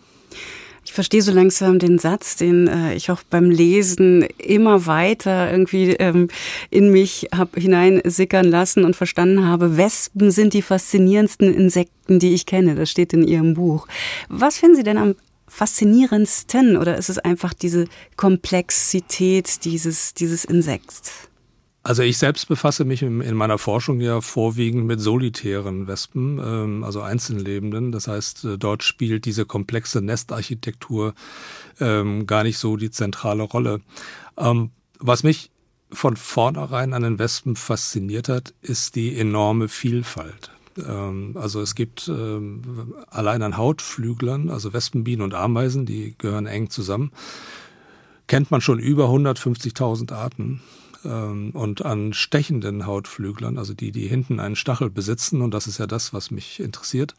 Ich 0.85 0.93
verstehe 0.93 1.23
so 1.23 1.31
langsam 1.31 1.79
den 1.79 1.99
Satz, 1.99 2.37
den 2.37 2.67
äh, 2.67 2.95
ich 2.95 3.11
auch 3.11 3.23
beim 3.23 3.51
Lesen 3.51 4.23
immer 4.39 4.87
weiter 4.87 5.51
irgendwie 5.51 5.93
ähm, 5.93 6.29
in 6.71 6.91
mich 6.91 7.29
habe 7.33 7.61
hineinsickern 7.61 8.47
lassen 8.47 8.85
und 8.85 8.97
verstanden 8.97 9.47
habe. 9.47 9.77
Wespen 9.77 10.33
sind 10.33 10.55
die 10.55 10.63
faszinierendsten 10.63 11.55
Insekten, 11.55 12.19
die 12.19 12.35
ich 12.35 12.47
kenne. 12.47 12.75
Das 12.75 12.91
steht 12.91 13.13
in 13.13 13.27
Ihrem 13.27 13.55
Buch. 13.55 13.87
Was 14.29 14.59
finden 14.59 14.77
Sie 14.77 14.83
denn 14.83 14.99
am 14.99 15.15
faszinierendsten 15.47 16.77
oder 16.77 16.97
ist 16.97 17.11
es 17.11 17.19
einfach 17.19 17.55
diese 17.55 17.87
Komplexität 18.17 19.65
dieses, 19.65 20.15
dieses 20.15 20.45
Insekts? 20.45 21.29
Also 21.85 22.03
ich 22.05 22.17
selbst 22.17 22.47
befasse 22.47 22.85
mich 22.85 23.03
in 23.03 23.35
meiner 23.35 23.59
Forschung 23.59 24.01
ja 24.01 24.21
vorwiegend 24.21 24.87
mit 24.87 25.01
solitären 25.01 25.89
Wespen, 25.89 26.39
ähm, 26.39 26.85
also 26.85 27.03
Einzellebenden. 27.03 27.91
Das 27.91 28.07
heißt, 28.07 28.45
äh, 28.45 28.59
dort 28.59 28.85
spielt 28.85 29.25
diese 29.25 29.47
komplexe 29.47 30.01
Nestarchitektur 30.01 31.15
ähm, 31.81 32.27
gar 32.27 32.45
nicht 32.45 32.59
so 32.59 32.77
die 32.77 32.93
zentrale 32.93 33.43
Rolle. 33.43 33.81
Ähm, 34.39 34.71
was 35.01 35.25
mich 35.25 35.51
von 35.91 36.17
vornherein 36.17 36.95
an 36.95 37.03
den 37.03 37.19
Wespen 37.19 37.57
fasziniert 37.57 38.29
hat, 38.29 38.55
ist 38.63 38.95
die 38.95 39.19
enorme 39.19 39.69
Vielfalt. 39.69 40.51
Also 41.35 41.61
es 41.61 41.75
gibt 41.75 42.09
allein 42.09 43.43
an 43.43 43.59
Hautflüglern, 43.59 44.49
also 44.49 44.73
Wespen, 44.73 45.05
Bienen 45.05 45.21
und 45.21 45.35
Ameisen, 45.35 45.85
die 45.85 46.15
gehören 46.17 46.47
eng 46.47 46.71
zusammen, 46.71 47.13
kennt 48.27 48.51
man 48.51 48.63
schon 48.63 48.79
über 48.79 49.09
150.000 49.09 50.15
Arten. 50.15 50.63
Ähm, 51.05 51.51
und 51.51 51.85
an 51.85 52.13
stechenden 52.13 52.87
Hautflüglern, 52.87 53.59
also 53.59 53.75
die, 53.75 53.93
die 53.93 54.07
hinten 54.07 54.41
einen 54.41 54.57
Stachel 54.57 54.91
besitzen, 54.91 55.43
und 55.43 55.53
das 55.53 55.67
ist 55.67 55.79
ja 55.79 55.87
das, 55.87 56.13
was 56.13 56.31
mich 56.31 56.61
interessiert, 56.61 57.15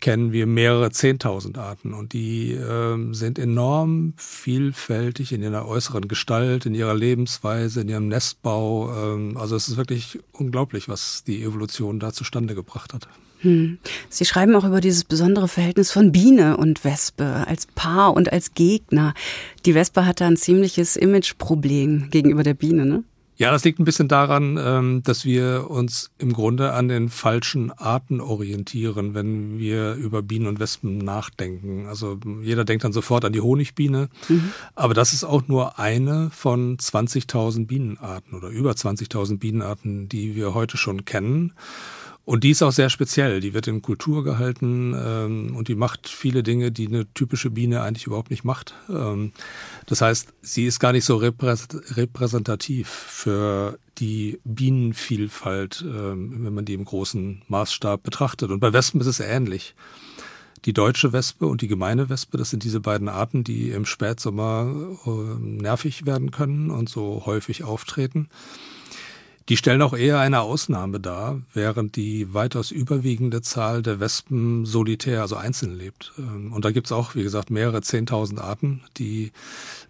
kennen 0.00 0.32
wir 0.32 0.46
mehrere 0.46 0.90
Zehntausend 0.90 1.58
Arten 1.58 1.94
und 1.94 2.12
die 2.12 2.52
ähm, 2.52 3.14
sind 3.14 3.38
enorm 3.38 4.12
vielfältig 4.16 5.32
in 5.32 5.42
ihrer 5.42 5.66
äußeren 5.66 6.06
Gestalt, 6.06 6.66
in 6.66 6.74
ihrer 6.74 6.94
Lebensweise, 6.94 7.80
in 7.80 7.88
ihrem 7.88 8.08
Nestbau. 8.08 8.92
Ähm, 8.94 9.36
also 9.36 9.56
es 9.56 9.68
ist 9.68 9.76
wirklich 9.76 10.18
unglaublich, 10.32 10.88
was 10.88 11.24
die 11.24 11.42
Evolution 11.42 11.98
da 11.98 12.12
zustande 12.12 12.54
gebracht 12.54 12.92
hat. 12.92 13.08
Hm. 13.46 13.78
Sie 14.08 14.24
schreiben 14.24 14.56
auch 14.56 14.64
über 14.64 14.80
dieses 14.80 15.04
besondere 15.04 15.46
Verhältnis 15.46 15.92
von 15.92 16.10
Biene 16.10 16.56
und 16.56 16.84
Wespe 16.84 17.44
als 17.46 17.66
Paar 17.66 18.12
und 18.12 18.32
als 18.32 18.54
Gegner. 18.54 19.14
Die 19.64 19.76
Wespe 19.76 20.04
hat 20.04 20.20
da 20.20 20.26
ein 20.26 20.36
ziemliches 20.36 20.96
Imageproblem 20.96 22.10
gegenüber 22.10 22.42
der 22.42 22.54
Biene, 22.54 22.84
ne? 22.84 23.04
Ja, 23.38 23.52
das 23.52 23.64
liegt 23.64 23.78
ein 23.78 23.84
bisschen 23.84 24.08
daran, 24.08 24.58
ähm, 24.60 25.02
dass 25.04 25.26
wir 25.26 25.66
uns 25.68 26.10
im 26.18 26.32
Grunde 26.32 26.72
an 26.72 26.88
den 26.88 27.10
falschen 27.10 27.70
Arten 27.70 28.20
orientieren, 28.20 29.14
wenn 29.14 29.58
wir 29.58 29.92
über 29.94 30.22
Bienen 30.22 30.46
und 30.46 30.58
Wespen 30.58 30.98
nachdenken. 30.98 31.86
Also 31.86 32.18
jeder 32.42 32.64
denkt 32.64 32.82
dann 32.82 32.94
sofort 32.94 33.26
an 33.26 33.34
die 33.34 33.42
Honigbiene, 33.42 34.08
mhm. 34.28 34.52
aber 34.74 34.94
das 34.94 35.12
ist 35.12 35.22
auch 35.22 35.46
nur 35.46 35.78
eine 35.78 36.30
von 36.30 36.78
20.000 36.78 37.66
Bienenarten 37.66 38.36
oder 38.36 38.48
über 38.48 38.72
20.000 38.72 39.38
Bienenarten, 39.38 40.08
die 40.08 40.34
wir 40.34 40.54
heute 40.54 40.78
schon 40.78 41.04
kennen. 41.04 41.52
Und 42.26 42.42
die 42.42 42.50
ist 42.50 42.62
auch 42.62 42.72
sehr 42.72 42.90
speziell. 42.90 43.38
Die 43.38 43.54
wird 43.54 43.68
in 43.68 43.82
Kultur 43.82 44.24
gehalten 44.24 44.96
ähm, 44.98 45.54
und 45.56 45.68
die 45.68 45.76
macht 45.76 46.08
viele 46.08 46.42
Dinge, 46.42 46.72
die 46.72 46.88
eine 46.88 47.06
typische 47.14 47.50
Biene 47.50 47.82
eigentlich 47.82 48.08
überhaupt 48.08 48.30
nicht 48.30 48.42
macht. 48.42 48.74
Ähm, 48.90 49.30
das 49.86 50.00
heißt, 50.00 50.34
sie 50.42 50.66
ist 50.66 50.80
gar 50.80 50.90
nicht 50.90 51.04
so 51.04 51.14
repräsentativ 51.18 52.88
für 52.88 53.78
die 53.98 54.40
Bienenvielfalt, 54.42 55.84
ähm, 55.86 56.44
wenn 56.44 56.52
man 56.52 56.64
die 56.64 56.74
im 56.74 56.84
großen 56.84 57.42
Maßstab 57.46 58.02
betrachtet. 58.02 58.50
Und 58.50 58.58
bei 58.58 58.72
Wespen 58.72 59.00
ist 59.00 59.06
es 59.06 59.20
ähnlich. 59.20 59.76
Die 60.64 60.72
deutsche 60.72 61.12
Wespe 61.12 61.46
und 61.46 61.62
die 61.62 61.68
gemeine 61.68 62.08
Wespe, 62.08 62.38
das 62.38 62.50
sind 62.50 62.64
diese 62.64 62.80
beiden 62.80 63.08
Arten, 63.08 63.44
die 63.44 63.70
im 63.70 63.86
Spätsommer 63.86 64.98
äh, 65.06 65.10
nervig 65.38 66.06
werden 66.06 66.32
können 66.32 66.72
und 66.72 66.88
so 66.88 67.22
häufig 67.24 67.62
auftreten. 67.62 68.28
Die 69.48 69.56
stellen 69.56 69.82
auch 69.82 69.96
eher 69.96 70.18
eine 70.18 70.40
Ausnahme 70.40 70.98
dar, 70.98 71.40
während 71.54 71.94
die 71.94 72.34
weitaus 72.34 72.72
überwiegende 72.72 73.42
Zahl 73.42 73.82
der 73.82 74.00
Wespen 74.00 74.64
solitär, 74.64 75.20
also 75.20 75.36
einzeln 75.36 75.78
lebt. 75.78 76.12
Ähm, 76.18 76.52
und 76.52 76.64
da 76.64 76.72
gibt's 76.72 76.92
auch, 76.92 77.14
wie 77.14 77.22
gesagt, 77.22 77.50
mehrere 77.50 77.80
Zehntausend 77.80 78.40
Arten, 78.40 78.82
die 78.96 79.32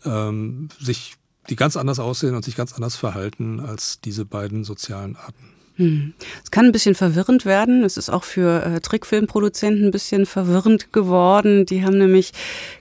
ähm, 0.05 0.69
sich, 0.79 1.15
die 1.49 1.57
ganz 1.57 1.77
anders 1.77 1.99
aussehen 1.99 2.35
und 2.35 2.45
sich 2.45 2.57
ganz 2.57 2.75
anders 2.75 2.97
verhalten 2.97 3.61
als 3.61 4.01
diese 4.01 4.27
beiden 4.27 4.65
sozialen 4.65 5.17
Arten. 5.17 5.57
Hm. 5.77 6.15
Es 6.43 6.51
kann 6.51 6.67
ein 6.67 6.73
bisschen 6.73 6.95
verwirrend 6.95 7.45
werden. 7.45 7.85
Es 7.85 7.97
ist 7.97 8.11
auch 8.11 8.25
für 8.25 8.63
äh, 8.63 8.81
Trickfilmproduzenten 8.81 9.87
ein 9.87 9.91
bisschen 9.91 10.27
verwirrend 10.27 10.93
geworden. 10.93 11.67
Die 11.67 11.85
haben 11.85 11.99
nämlich 11.99 12.33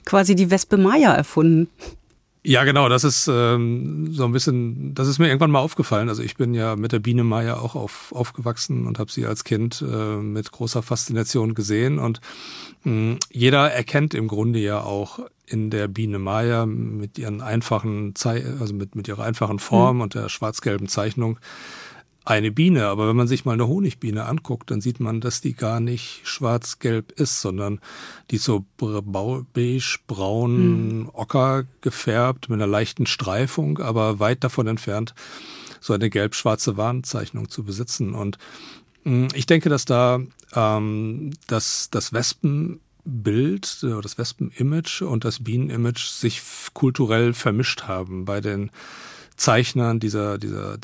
quasi 0.04 0.34
die 0.34 0.50
Wespe 0.50 0.76
Maya 0.76 1.14
erfunden. 1.14 1.68
Ja, 2.48 2.62
genau, 2.62 2.88
das 2.88 3.02
ist 3.02 3.26
ähm, 3.26 4.12
so 4.12 4.24
ein 4.24 4.30
bisschen, 4.30 4.94
das 4.94 5.08
ist 5.08 5.18
mir 5.18 5.26
irgendwann 5.26 5.50
mal 5.50 5.58
aufgefallen. 5.58 6.08
Also 6.08 6.22
ich 6.22 6.36
bin 6.36 6.54
ja 6.54 6.76
mit 6.76 6.92
der 6.92 7.00
Biene 7.00 7.24
Meier 7.24 7.60
auch 7.60 7.74
auf, 7.74 8.12
aufgewachsen 8.14 8.86
und 8.86 9.00
habe 9.00 9.10
sie 9.10 9.26
als 9.26 9.42
Kind 9.42 9.82
äh, 9.82 10.16
mit 10.18 10.52
großer 10.52 10.84
Faszination 10.84 11.56
gesehen. 11.56 11.98
Und 11.98 12.20
mh, 12.84 12.92
hm, 12.92 13.18
jeder 13.32 13.72
erkennt 13.72 14.14
im 14.14 14.28
Grunde 14.28 14.60
ja 14.60 14.80
auch 14.80 15.18
in 15.44 15.70
der 15.70 15.88
Biene 15.88 16.20
Meier 16.20 16.66
mit 16.66 17.18
ihren 17.18 17.40
einfachen, 17.40 18.14
Ze 18.14 18.56
also 18.60 18.74
mit, 18.74 18.94
mit 18.94 19.08
ihrer 19.08 19.24
einfachen 19.24 19.58
Form 19.58 19.96
mhm. 19.96 20.02
und 20.02 20.14
der 20.14 20.28
schwarz-gelben 20.28 20.86
Zeichnung 20.86 21.40
eine 22.26 22.50
Biene. 22.50 22.88
Aber 22.88 23.08
wenn 23.08 23.16
man 23.16 23.28
sich 23.28 23.44
mal 23.44 23.52
eine 23.52 23.68
Honigbiene 23.68 24.26
anguckt, 24.26 24.70
dann 24.70 24.82
sieht 24.82 25.00
man, 25.00 25.20
dass 25.22 25.40
die 25.40 25.54
gar 25.54 25.80
nicht 25.80 26.20
schwarz-gelb 26.24 27.12
ist, 27.12 27.40
sondern 27.40 27.80
die 28.30 28.36
ist 28.36 28.44
so 28.44 28.66
beige, 28.76 29.98
braun, 30.06 30.98
mhm. 30.98 31.10
ocker 31.14 31.64
gefärbt 31.80 32.50
mit 32.50 32.56
einer 32.56 32.66
leichten 32.66 33.06
Streifung, 33.06 33.78
aber 33.78 34.18
weit 34.18 34.44
davon 34.44 34.66
entfernt, 34.66 35.14
so 35.80 35.92
eine 35.92 36.10
gelb-schwarze 36.10 36.76
Warnzeichnung 36.76 37.48
zu 37.48 37.62
besitzen. 37.62 38.12
Und 38.12 38.38
hm, 39.04 39.28
ich 39.32 39.46
denke, 39.46 39.68
dass 39.68 39.84
da 39.84 40.20
ähm, 40.54 41.30
das, 41.46 41.90
das 41.90 42.12
Wespenbild, 42.12 43.84
äh, 43.84 44.02
das 44.02 44.18
Wespen-Image 44.18 45.02
und 45.02 45.24
das 45.24 45.44
Bienen-Image 45.44 46.06
sich 46.06 46.42
kulturell 46.74 47.34
vermischt 47.34 47.84
haben 47.84 48.24
bei 48.24 48.40
den 48.40 48.72
Zeichnern 49.36 50.00
dieser, 50.00 50.38
dieser 50.38 50.78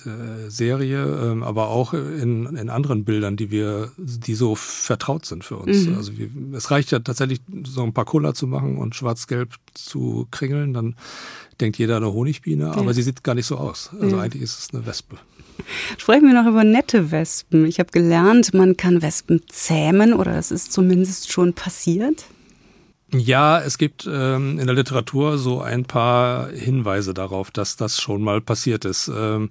Serie, 0.48 1.04
ähm, 1.04 1.42
aber 1.42 1.68
auch 1.68 1.94
in, 1.94 2.46
in 2.56 2.68
anderen 2.68 3.04
Bildern, 3.04 3.36
die 3.36 3.50
wir, 3.50 3.92
die 3.96 4.34
so 4.34 4.54
vertraut 4.54 5.24
sind 5.24 5.44
für 5.44 5.56
uns. 5.56 5.86
Mhm. 5.86 5.96
Also 5.96 6.18
wir, 6.18 6.28
es 6.54 6.70
reicht 6.70 6.90
ja 6.90 6.98
tatsächlich, 6.98 7.40
so 7.64 7.82
ein 7.82 7.94
paar 7.94 8.04
Cola 8.04 8.34
zu 8.34 8.46
machen 8.46 8.76
und 8.76 8.94
schwarz-gelb 8.94 9.54
zu 9.74 10.26
kringeln, 10.30 10.74
dann 10.74 10.96
denkt 11.60 11.78
jeder 11.78 11.96
eine 11.96 12.12
Honigbiene, 12.12 12.64
ja. 12.64 12.72
aber 12.72 12.92
sie 12.92 13.02
sieht 13.02 13.24
gar 13.24 13.34
nicht 13.34 13.46
so 13.46 13.56
aus. 13.56 13.90
Also 14.00 14.16
ja. 14.16 14.22
eigentlich 14.22 14.42
ist 14.42 14.58
es 14.58 14.74
eine 14.74 14.84
Wespe. 14.86 15.16
Sprechen 15.96 16.26
wir 16.26 16.34
noch 16.34 16.48
über 16.48 16.64
nette 16.64 17.10
Wespen. 17.10 17.66
Ich 17.66 17.78
habe 17.78 17.90
gelernt, 17.90 18.54
man 18.54 18.76
kann 18.76 19.02
Wespen 19.02 19.42
zähmen 19.48 20.12
oder 20.12 20.36
es 20.36 20.50
ist 20.50 20.72
zumindest 20.72 21.30
schon 21.32 21.54
passiert. 21.54 22.26
Ja, 23.14 23.60
es 23.60 23.76
gibt 23.76 24.08
ähm, 24.10 24.58
in 24.58 24.66
der 24.66 24.74
Literatur 24.74 25.36
so 25.36 25.60
ein 25.60 25.84
paar 25.84 26.48
Hinweise 26.48 27.12
darauf, 27.12 27.50
dass 27.50 27.76
das 27.76 28.00
schon 28.00 28.22
mal 28.22 28.40
passiert 28.40 28.86
ist. 28.86 29.10
Ähm, 29.14 29.50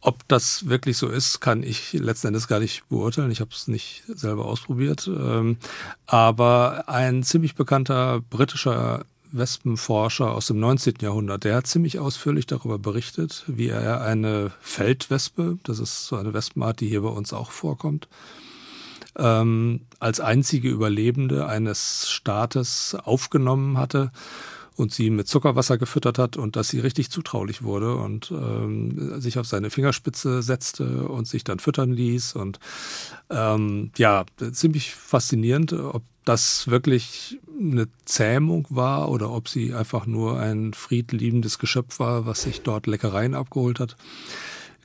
ob 0.00 0.26
das 0.28 0.68
wirklich 0.68 0.96
so 0.96 1.08
ist, 1.08 1.40
kann 1.40 1.62
ich 1.62 1.92
letzten 1.92 2.28
Endes 2.28 2.48
gar 2.48 2.60
nicht 2.60 2.88
beurteilen. 2.88 3.30
Ich 3.30 3.40
habe 3.40 3.50
es 3.52 3.68
nicht 3.68 4.04
selber 4.06 4.46
ausprobiert. 4.46 5.08
Ähm, 5.08 5.58
aber 6.06 6.84
ein 6.88 7.22
ziemlich 7.22 7.54
bekannter 7.54 8.22
britischer 8.30 9.04
Wespenforscher 9.32 10.32
aus 10.32 10.46
dem 10.46 10.60
19. 10.60 10.94
Jahrhundert, 11.00 11.44
der 11.44 11.56
hat 11.56 11.66
ziemlich 11.66 11.98
ausführlich 11.98 12.46
darüber 12.46 12.78
berichtet, 12.78 13.44
wie 13.46 13.68
er 13.68 14.00
eine 14.02 14.52
Feldwespe, 14.60 15.58
das 15.64 15.78
ist 15.78 16.06
so 16.06 16.16
eine 16.16 16.32
Wespenart, 16.32 16.80
die 16.80 16.88
hier 16.88 17.02
bei 17.02 17.08
uns 17.08 17.32
auch 17.32 17.50
vorkommt, 17.50 18.08
ähm, 19.18 19.82
als 19.98 20.20
einzige 20.20 20.68
Überlebende 20.68 21.46
eines 21.46 22.10
Staates 22.10 22.96
aufgenommen 23.02 23.78
hatte 23.78 24.10
und 24.76 24.92
sie 24.92 25.10
mit 25.10 25.26
Zuckerwasser 25.26 25.78
gefüttert 25.78 26.18
hat 26.18 26.36
und 26.36 26.56
dass 26.56 26.68
sie 26.68 26.80
richtig 26.80 27.10
zutraulich 27.10 27.62
wurde 27.62 27.96
und 27.96 28.30
ähm, 28.30 29.20
sich 29.20 29.38
auf 29.38 29.46
seine 29.46 29.70
Fingerspitze 29.70 30.42
setzte 30.42 31.08
und 31.08 31.26
sich 31.26 31.44
dann 31.44 31.58
füttern 31.58 31.92
ließ. 31.92 32.34
Und 32.34 32.60
ähm, 33.30 33.90
ja, 33.96 34.24
ziemlich 34.52 34.94
faszinierend, 34.94 35.72
ob 35.72 36.02
das 36.24 36.68
wirklich 36.68 37.38
eine 37.58 37.88
Zähmung 38.04 38.66
war 38.68 39.10
oder 39.10 39.30
ob 39.30 39.48
sie 39.48 39.72
einfach 39.72 40.06
nur 40.06 40.38
ein 40.38 40.74
friedliebendes 40.74 41.58
Geschöpf 41.58 41.98
war, 41.98 42.26
was 42.26 42.42
sich 42.42 42.60
dort 42.60 42.86
Leckereien 42.86 43.34
abgeholt 43.34 43.80
hat. 43.80 43.96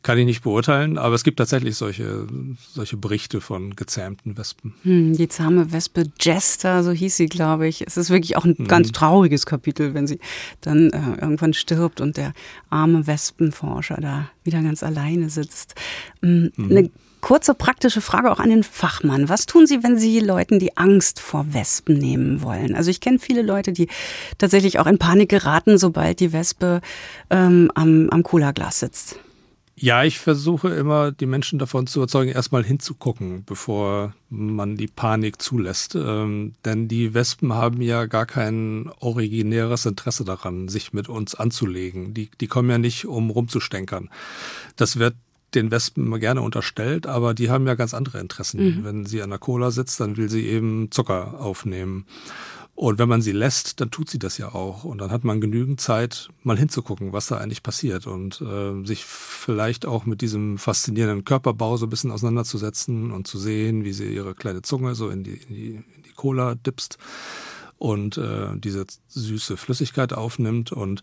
Kann 0.04 0.18
ich 0.18 0.26
nicht 0.26 0.42
beurteilen, 0.42 0.98
aber 0.98 1.14
es 1.14 1.24
gibt 1.24 1.38
tatsächlich 1.38 1.76
solche, 1.76 2.26
solche 2.74 2.98
Berichte 2.98 3.40
von 3.40 3.76
gezähmten 3.76 4.36
Wespen. 4.36 4.74
Hm, 4.82 5.16
die 5.16 5.28
zahme 5.28 5.72
Wespe 5.72 6.06
Jester, 6.20 6.84
so 6.84 6.92
hieß 6.92 7.18
sie, 7.18 7.28
glaube 7.28 7.68
ich. 7.68 7.86
Es 7.86 7.98
ist 7.98 8.10
wirklich 8.10 8.36
auch 8.36 8.46
ein 8.46 8.58
hm. 8.58 8.68
ganz 8.68 8.92
trauriges 8.92 9.46
Kapitel, 9.46 9.94
wenn 9.94 10.08
sie 10.08 10.20
dann 10.62 10.90
äh, 10.90 11.22
irgendwann 11.22 11.54
stirbt 11.54 12.02
und 12.02 12.18
der 12.18 12.34
arme 12.72 13.06
Wespenforscher 13.06 13.98
da 14.02 14.30
wieder 14.44 14.64
ganz 14.64 14.82
alleine 14.82 15.30
sitzt. 15.30 15.76
Hm, 16.22 16.52
hm. 16.56 16.72
Eine 16.72 16.90
kurze 17.22 17.54
praktische 17.54 18.02
Frage 18.02 18.32
auch 18.32 18.40
an 18.40 18.50
den 18.50 18.64
Fachmann. 18.64 19.30
Was 19.30 19.46
tun 19.46 19.68
Sie, 19.68 19.84
wenn 19.84 20.00
Sie 20.00 20.20
Leuten 20.20 20.58
die 20.58 20.78
Angst 20.78 21.20
vor 21.20 21.54
Wespen 21.54 22.00
nehmen 22.00 22.42
wollen? 22.42 22.74
Also 22.76 22.90
ich 22.90 23.00
kenne 23.00 23.20
viele 23.20 23.44
Leute, 23.44 23.72
die 23.72 23.88
tatsächlich 24.40 24.80
auch 24.80 24.88
in 24.88 24.98
Panik 24.98 25.30
geraten, 25.30 25.78
sobald 25.78 26.20
die 26.20 26.34
Wespe 26.34 26.82
ähm, 27.30 27.72
am, 27.76 28.10
am 28.10 28.24
Cola-Glas 28.24 28.80
sitzt. 28.80 29.20
Ja, 29.82 30.04
ich 30.04 30.20
versuche 30.20 30.70
immer, 30.70 31.12
die 31.12 31.26
Menschen 31.26 31.58
davon 31.58 31.88
zu 31.88 32.00
überzeugen, 32.00 32.30
erstmal 32.30 32.64
hinzugucken, 32.64 33.44
bevor 33.46 34.14
man 34.30 34.78
die 34.78 34.86
Panik 34.86 35.42
zulässt. 35.42 35.96
Ähm, 35.96 36.54
denn 36.64 36.88
die 36.88 37.16
Wespen 37.16 37.54
haben 37.54 37.82
ja 37.82 38.06
gar 38.06 38.28
kein 38.28 38.92
originäres 39.00 39.88
Interesse 39.88 40.24
daran, 40.24 40.68
sich 40.68 40.94
mit 40.94 41.10
uns 41.10 41.34
anzulegen. 41.34 42.14
Die, 42.14 42.30
die 42.40 42.46
kommen 42.46 42.70
ja 42.70 42.78
nicht, 42.78 43.08
um 43.08 43.32
rumzustänkern. 43.32 44.12
Das 44.76 45.00
wird 45.00 45.16
den 45.56 45.72
Wespen 45.72 46.20
gerne 46.20 46.44
unterstellt, 46.44 47.08
aber 47.08 47.34
die 47.34 47.50
haben 47.50 47.66
ja 47.66 47.74
ganz 47.74 47.96
andere 47.96 48.20
Interessen. 48.20 48.64
Mhm. 48.64 48.84
Wenn 48.84 49.06
sie 49.08 49.24
an 49.24 49.32
der 49.32 49.40
Cola 49.40 49.72
sitzt, 49.72 50.00
dann 50.00 50.16
will 50.16 50.30
sie 50.30 50.46
eben 50.46 50.92
Zucker 50.92 51.42
aufnehmen. 51.42 52.06
Und 52.74 52.98
wenn 52.98 53.10
man 53.10 53.22
sie 53.22 53.32
lässt, 53.32 53.80
dann 53.80 53.92
tut 53.92 54.10
sie 54.10 54.18
das 54.18 54.38
ja 54.38 54.56
auch. 54.56 54.84
Und 54.84 55.00
dann 55.00 55.12
hat 55.12 55.24
man 55.24 55.40
genügend 55.40 55.80
Zeit, 55.80 56.30
mal 56.44 56.58
hinzugucken, 56.58 57.14
was 57.14 57.28
da 57.28 57.38
eigentlich 57.38 57.64
passiert 57.64 58.08
und 58.08 58.42
äh, 58.42 58.86
sich 58.86 59.06
vielleicht 59.06 59.86
auch 59.86 60.06
mit 60.06 60.22
diesem 60.22 60.58
faszinierenden 60.58 61.26
Körperbau 61.26 61.78
so 61.78 61.86
ein 61.86 61.90
bisschen 61.90 62.12
auseinanderzusetzen 62.12 63.12
und 63.12 63.28
zu 63.28 63.38
sehen, 63.38 63.84
wie 63.84 63.94
sie 63.94 64.14
ihre 64.14 64.34
kleine 64.34 64.62
Zunge 64.62 64.96
so 64.96 65.10
in 65.10 65.24
die, 65.24 65.34
in 65.48 65.54
die, 65.54 65.84
in 65.96 66.04
die 66.04 66.14
Cola 66.16 66.56
dipst 66.56 66.98
und 67.78 68.18
äh, 68.18 68.48
diese 68.56 68.86
süße 69.08 69.58
Flüssigkeit 69.58 70.14
aufnimmt 70.14 70.72
und 70.72 71.02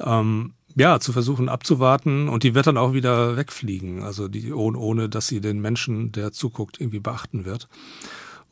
ähm, 0.00 0.54
ja, 0.74 0.98
zu 0.98 1.12
versuchen 1.12 1.48
abzuwarten 1.48 2.28
und 2.28 2.42
die 2.42 2.54
wird 2.54 2.66
dann 2.66 2.78
auch 2.78 2.94
wieder 2.94 3.36
wegfliegen, 3.36 4.02
also 4.02 4.26
die 4.26 4.52
ohne, 4.52 4.78
ohne 4.78 5.08
dass 5.08 5.28
sie 5.28 5.40
den 5.40 5.60
Menschen, 5.60 6.12
der 6.12 6.32
zuguckt, 6.32 6.80
irgendwie 6.80 6.98
beachten 6.98 7.44
wird. 7.44 7.68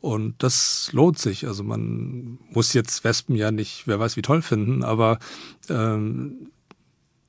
Und 0.03 0.43
das 0.43 0.89
lohnt 0.91 1.17
sich. 1.17 1.47
Also 1.47 1.63
man 1.63 2.37
muss 2.49 2.73
jetzt 2.73 3.05
Wespen 3.05 3.37
ja 3.37 3.51
nicht, 3.51 3.87
wer 3.87 4.01
weiß 4.01 4.17
wie 4.17 4.21
toll 4.21 4.41
finden, 4.41 4.83
aber 4.83 5.17
ähm, 5.69 6.51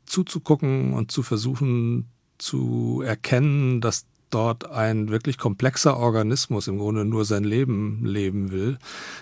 zuzugucken 0.06 0.92
und 0.92 1.12
zu 1.12 1.22
versuchen 1.22 2.08
zu 2.36 3.00
erkennen, 3.06 3.80
dass 3.80 4.06
dort 4.34 4.70
ein 4.70 5.10
wirklich 5.10 5.38
komplexer 5.38 5.96
Organismus 5.96 6.68
im 6.68 6.78
Grunde 6.78 7.04
nur 7.04 7.24
sein 7.24 7.44
Leben 7.44 8.04
leben 8.04 8.50
will, 8.50 8.78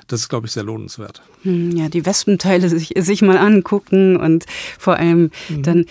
das 0.06 0.20
ist, 0.20 0.28
glaube 0.28 0.46
ich, 0.46 0.52
sehr 0.52 0.64
lohnenswert. 0.64 1.22
Hm, 1.42 1.76
ja, 1.76 1.88
die 1.88 2.06
Wespenteile 2.06 2.68
sich, 2.68 2.94
sich 2.96 3.22
mal 3.22 3.38
angucken 3.38 4.16
und 4.16 4.46
vor 4.78 4.96
allem 4.96 5.30
mhm. 5.48 5.62
dann 5.62 5.86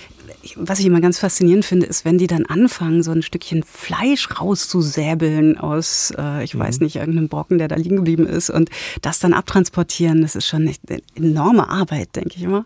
was 0.56 0.80
ich 0.80 0.86
immer 0.86 1.02
ganz 1.02 1.20
faszinierend 1.20 1.66
finde, 1.66 1.86
ist, 1.86 2.06
wenn 2.06 2.18
die 2.18 2.28
dann 2.28 2.46
anfangen, 2.46 3.04
so 3.04 3.12
ein 3.12 3.22
Stückchen 3.22 3.64
Fleisch 3.64 4.28
rauszusäbeln 4.40 5.58
aus, 5.58 6.12
äh, 6.18 6.44
ich 6.44 6.56
mhm. 6.56 6.60
weiß 6.60 6.80
nicht, 6.80 6.96
irgendeinem 6.96 7.30
Brocken, 7.30 7.58
der 7.58 7.68
da 7.68 7.76
liegen 7.76 7.98
geblieben 7.98 8.26
ist 8.26 8.50
und 8.50 8.70
das 9.02 9.20
dann 9.20 9.34
abtransportieren. 9.34 10.22
Das 10.22 10.36
ist 10.36 10.48
schon 10.48 10.62
eine 10.62 11.02
enorme 11.16 11.70
Arbeit, 11.70 12.16
denke 12.16 12.36
ich 12.38 12.44
immer. 12.44 12.66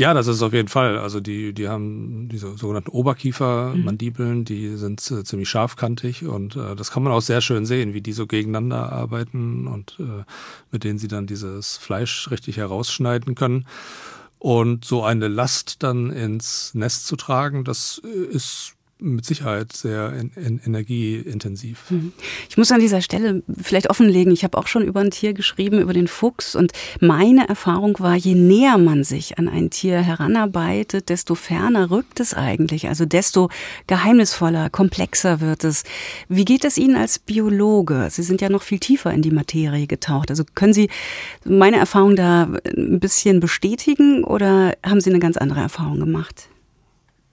Ja, 0.00 0.14
das 0.14 0.28
ist 0.28 0.40
auf 0.40 0.54
jeden 0.54 0.68
Fall. 0.68 0.96
Also 0.96 1.20
die, 1.20 1.52
die 1.52 1.68
haben 1.68 2.30
diese 2.30 2.56
sogenannten 2.56 2.88
Oberkiefermandibeln, 2.88 4.38
mhm. 4.38 4.44
die 4.46 4.76
sind 4.76 4.98
äh, 5.10 5.24
ziemlich 5.24 5.50
scharfkantig 5.50 6.24
und 6.24 6.56
äh, 6.56 6.74
das 6.74 6.90
kann 6.90 7.02
man 7.02 7.12
auch 7.12 7.20
sehr 7.20 7.42
schön 7.42 7.66
sehen, 7.66 7.92
wie 7.92 8.00
die 8.00 8.14
so 8.14 8.26
gegeneinander 8.26 8.90
arbeiten 8.90 9.66
und 9.66 9.98
äh, 10.00 10.24
mit 10.70 10.84
denen 10.84 10.98
sie 10.98 11.08
dann 11.08 11.26
dieses 11.26 11.76
Fleisch 11.76 12.30
richtig 12.30 12.56
herausschneiden 12.56 13.34
können. 13.34 13.66
Und 14.38 14.86
so 14.86 15.04
eine 15.04 15.28
Last 15.28 15.82
dann 15.82 16.08
ins 16.08 16.72
Nest 16.72 17.06
zu 17.06 17.16
tragen, 17.16 17.64
das 17.64 18.00
äh, 18.02 18.34
ist 18.34 18.76
mit 19.00 19.24
Sicherheit 19.24 19.72
sehr 19.72 20.12
in, 20.12 20.30
in 20.36 20.60
energieintensiv. 20.64 21.90
Mhm. 21.90 22.12
Ich 22.48 22.56
muss 22.56 22.72
an 22.72 22.80
dieser 22.80 23.02
Stelle 23.02 23.42
vielleicht 23.60 23.90
offenlegen, 23.90 24.32
ich 24.32 24.44
habe 24.44 24.58
auch 24.58 24.66
schon 24.66 24.84
über 24.84 25.00
ein 25.00 25.10
Tier 25.10 25.32
geschrieben, 25.32 25.80
über 25.80 25.92
den 25.92 26.08
Fuchs. 26.08 26.54
Und 26.54 26.72
meine 27.00 27.48
Erfahrung 27.48 27.98
war, 27.98 28.16
je 28.16 28.34
näher 28.34 28.78
man 28.78 29.04
sich 29.04 29.38
an 29.38 29.48
ein 29.48 29.70
Tier 29.70 30.00
heranarbeitet, 30.00 31.08
desto 31.08 31.34
ferner 31.34 31.90
rückt 31.90 32.20
es 32.20 32.34
eigentlich. 32.34 32.88
Also 32.88 33.06
desto 33.06 33.50
geheimnisvoller, 33.86 34.70
komplexer 34.70 35.40
wird 35.40 35.64
es. 35.64 35.84
Wie 36.28 36.44
geht 36.44 36.64
es 36.64 36.78
Ihnen 36.78 36.96
als 36.96 37.18
Biologe? 37.18 38.08
Sie 38.10 38.22
sind 38.22 38.40
ja 38.40 38.48
noch 38.48 38.62
viel 38.62 38.78
tiefer 38.78 39.12
in 39.12 39.22
die 39.22 39.30
Materie 39.30 39.86
getaucht. 39.86 40.30
Also 40.30 40.44
können 40.54 40.72
Sie 40.72 40.88
meine 41.44 41.78
Erfahrung 41.78 42.16
da 42.16 42.48
ein 42.76 43.00
bisschen 43.00 43.40
bestätigen 43.40 44.24
oder 44.24 44.74
haben 44.84 45.00
Sie 45.00 45.10
eine 45.10 45.20
ganz 45.20 45.36
andere 45.36 45.60
Erfahrung 45.60 45.98
gemacht? 45.98 46.48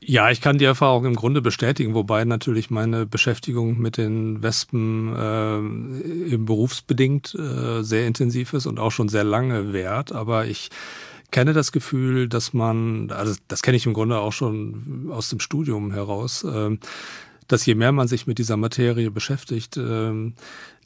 Ja, 0.10 0.32
ich 0.32 0.40
kann 0.40 0.58
die 0.58 0.64
Erfahrung 0.64 1.04
im 1.04 1.16
Grunde 1.18 1.42
bestätigen, 1.42 1.94
wobei 1.94 2.24
natürlich 2.24 2.70
meine 2.70 3.06
Beschäftigung 3.06 3.78
mit 3.78 3.98
den 3.98 4.42
Wespen 4.42 5.14
äh, 5.14 6.38
berufsbedingt 6.38 7.36
äh, 7.36 7.84
sehr 7.84 8.08
intensiv 8.08 8.54
ist 8.54 8.68
und 8.68 8.80
auch 8.80 8.92
schon 8.92 9.10
sehr 9.10 9.26
lange 9.26 9.74
währt. 9.74 10.14
Aber 10.14 10.46
ich 10.46 10.70
kenne 11.30 11.52
das 11.52 11.74
Gefühl, 11.74 12.30
dass 12.30 12.54
man, 12.54 13.12
also 13.12 13.36
das 13.50 13.62
kenne 13.62 13.76
ich 13.76 13.86
im 13.86 13.94
Grunde 13.94 14.20
auch 14.20 14.32
schon 14.32 15.10
aus 15.12 15.28
dem 15.28 15.42
Studium 15.42 15.92
heraus, 15.92 16.46
äh, 16.46 16.78
dass 17.50 17.66
je 17.66 17.76
mehr 17.76 17.92
man 17.92 18.08
sich 18.08 18.28
mit 18.28 18.38
dieser 18.38 18.56
Materie 18.56 19.12
beschäftigt, 19.12 19.76
äh, 19.76 20.32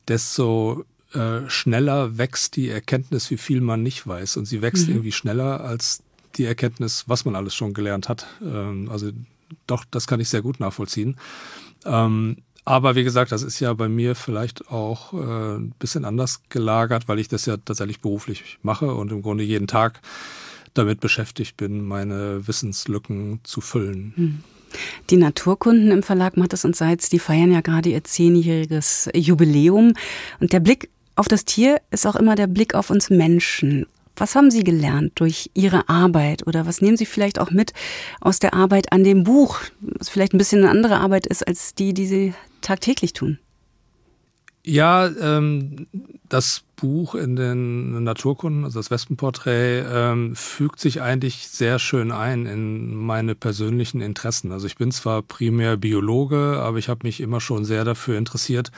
desto 0.08 0.84
äh, 1.14 1.42
schneller 1.48 2.18
wächst 2.18 2.56
die 2.56 2.70
Erkenntnis, 2.70 3.30
wie 3.30 3.38
viel 3.38 3.62
man 3.62 3.84
nicht 3.84 4.08
weiß. 4.08 4.38
Und 4.38 4.46
sie 4.46 4.64
wächst 4.64 4.88
mhm. 4.88 4.96
irgendwie 4.96 5.12
schneller 5.12 5.62
als 5.62 6.02
die 6.38 6.46
Erkenntnis, 6.46 7.06
was 7.08 7.26
man 7.26 7.36
alles 7.36 7.56
schon 7.56 7.74
gelernt 7.74 8.10
hat. 8.10 8.28
Ähm, 8.42 8.90
also 8.92 9.12
doch, 9.68 9.86
das 9.90 10.08
kann 10.08 10.20
ich 10.20 10.30
sehr 10.30 10.42
gut 10.42 10.60
nachvollziehen. 10.60 11.18
Ähm, 11.86 12.38
aber 12.64 12.96
wie 12.96 13.04
gesagt, 13.04 13.32
das 13.32 13.42
ist 13.42 13.60
ja 13.60 13.74
bei 13.74 13.90
mir 13.90 14.16
vielleicht 14.16 14.70
auch 14.70 15.14
äh, 15.14 15.56
ein 15.58 15.74
bisschen 15.80 16.06
anders 16.06 16.42
gelagert, 16.50 17.08
weil 17.08 17.20
ich 17.20 17.28
das 17.28 17.46
ja 17.46 17.58
tatsächlich 17.58 18.02
beruflich 18.02 18.60
mache 18.62 18.94
und 18.94 19.12
im 19.12 19.22
Grunde 19.22 19.44
jeden 19.44 19.68
Tag 19.68 20.02
damit 20.74 21.00
beschäftigt 21.00 21.58
bin, 21.58 21.86
meine 21.86 22.48
Wissenslücken 22.48 23.40
zu 23.44 23.62
füllen. 23.62 24.14
Hm. 24.16 24.44
Die 25.10 25.18
Naturkunden 25.18 25.92
im 25.92 26.04
Verlag 26.04 26.38
Mattes 26.38 26.64
und 26.64 26.76
Seitz, 26.76 27.10
die 27.10 27.20
feiern 27.20 27.52
ja 27.52 27.60
gerade 27.60 27.90
ihr 27.90 28.04
zehnjähriges 28.04 29.10
Jubiläum. 29.14 29.94
Und 30.40 30.54
der 30.54 30.62
Blick 30.62 30.90
auf 31.16 31.28
das 31.28 31.44
Tier 31.44 31.82
ist 31.92 32.08
auch 32.08 32.16
immer 32.16 32.36
der 32.36 32.48
Blick 32.48 32.74
auf 32.74 32.90
uns 32.90 33.10
Menschen. 33.10 33.86
Was 34.16 34.36
haben 34.36 34.52
Sie 34.52 34.64
gelernt 34.64 35.14
durch 35.16 35.50
Ihre 35.54 35.90
Arbeit 35.90 36.46
oder 36.48 36.66
was 36.66 36.82
nehmen 36.82 36.98
Sie 36.98 37.06
vielleicht 37.06 37.40
auch 37.40 37.52
mit 37.52 37.74
aus 38.20 38.40
der 38.40 38.54
Arbeit 38.54 38.92
an 38.92 39.04
dem 39.04 39.24
Buch, 39.24 39.60
was 39.80 40.10
vielleicht 40.10 40.34
ein 40.34 40.38
bisschen 40.38 40.60
eine 40.60 40.70
andere 40.70 40.98
Arbeit 40.98 41.26
ist 41.28 41.48
als 41.48 41.76
die, 41.76 41.94
die 41.94 42.06
Sie 42.06 42.34
tagtäglich 42.62 43.14
tun? 43.14 43.40
Ja, 44.64 45.08
ähm, 45.08 45.88
das 46.30 46.62
Buch 46.76 47.16
in 47.16 47.36
den 47.36 48.04
Naturkunden, 48.04 48.64
also 48.64 48.80
das 48.80 48.92
Wespenporträt, 48.92 49.84
ähm, 49.92 50.36
fügt 50.36 50.80
sich 50.80 51.02
eigentlich 51.02 51.48
sehr 51.48 51.80
schön 51.80 52.12
ein 52.12 52.46
in 52.46 52.94
meine 52.94 53.34
persönlichen 53.34 54.02
Interessen. 54.02 54.52
Also 54.52 54.68
ich 54.68 54.76
bin 54.76 54.92
zwar 54.92 55.24
primär 55.24 55.78
Biologe, 55.78 56.60
aber 56.62 56.78
ich 56.78 56.90
habe 56.90 57.08
mich 57.08 57.22
immer 57.22 57.42
schon 57.42 57.66
sehr 57.66 57.86
dafür 57.86 58.18
interessiert, 58.20 58.72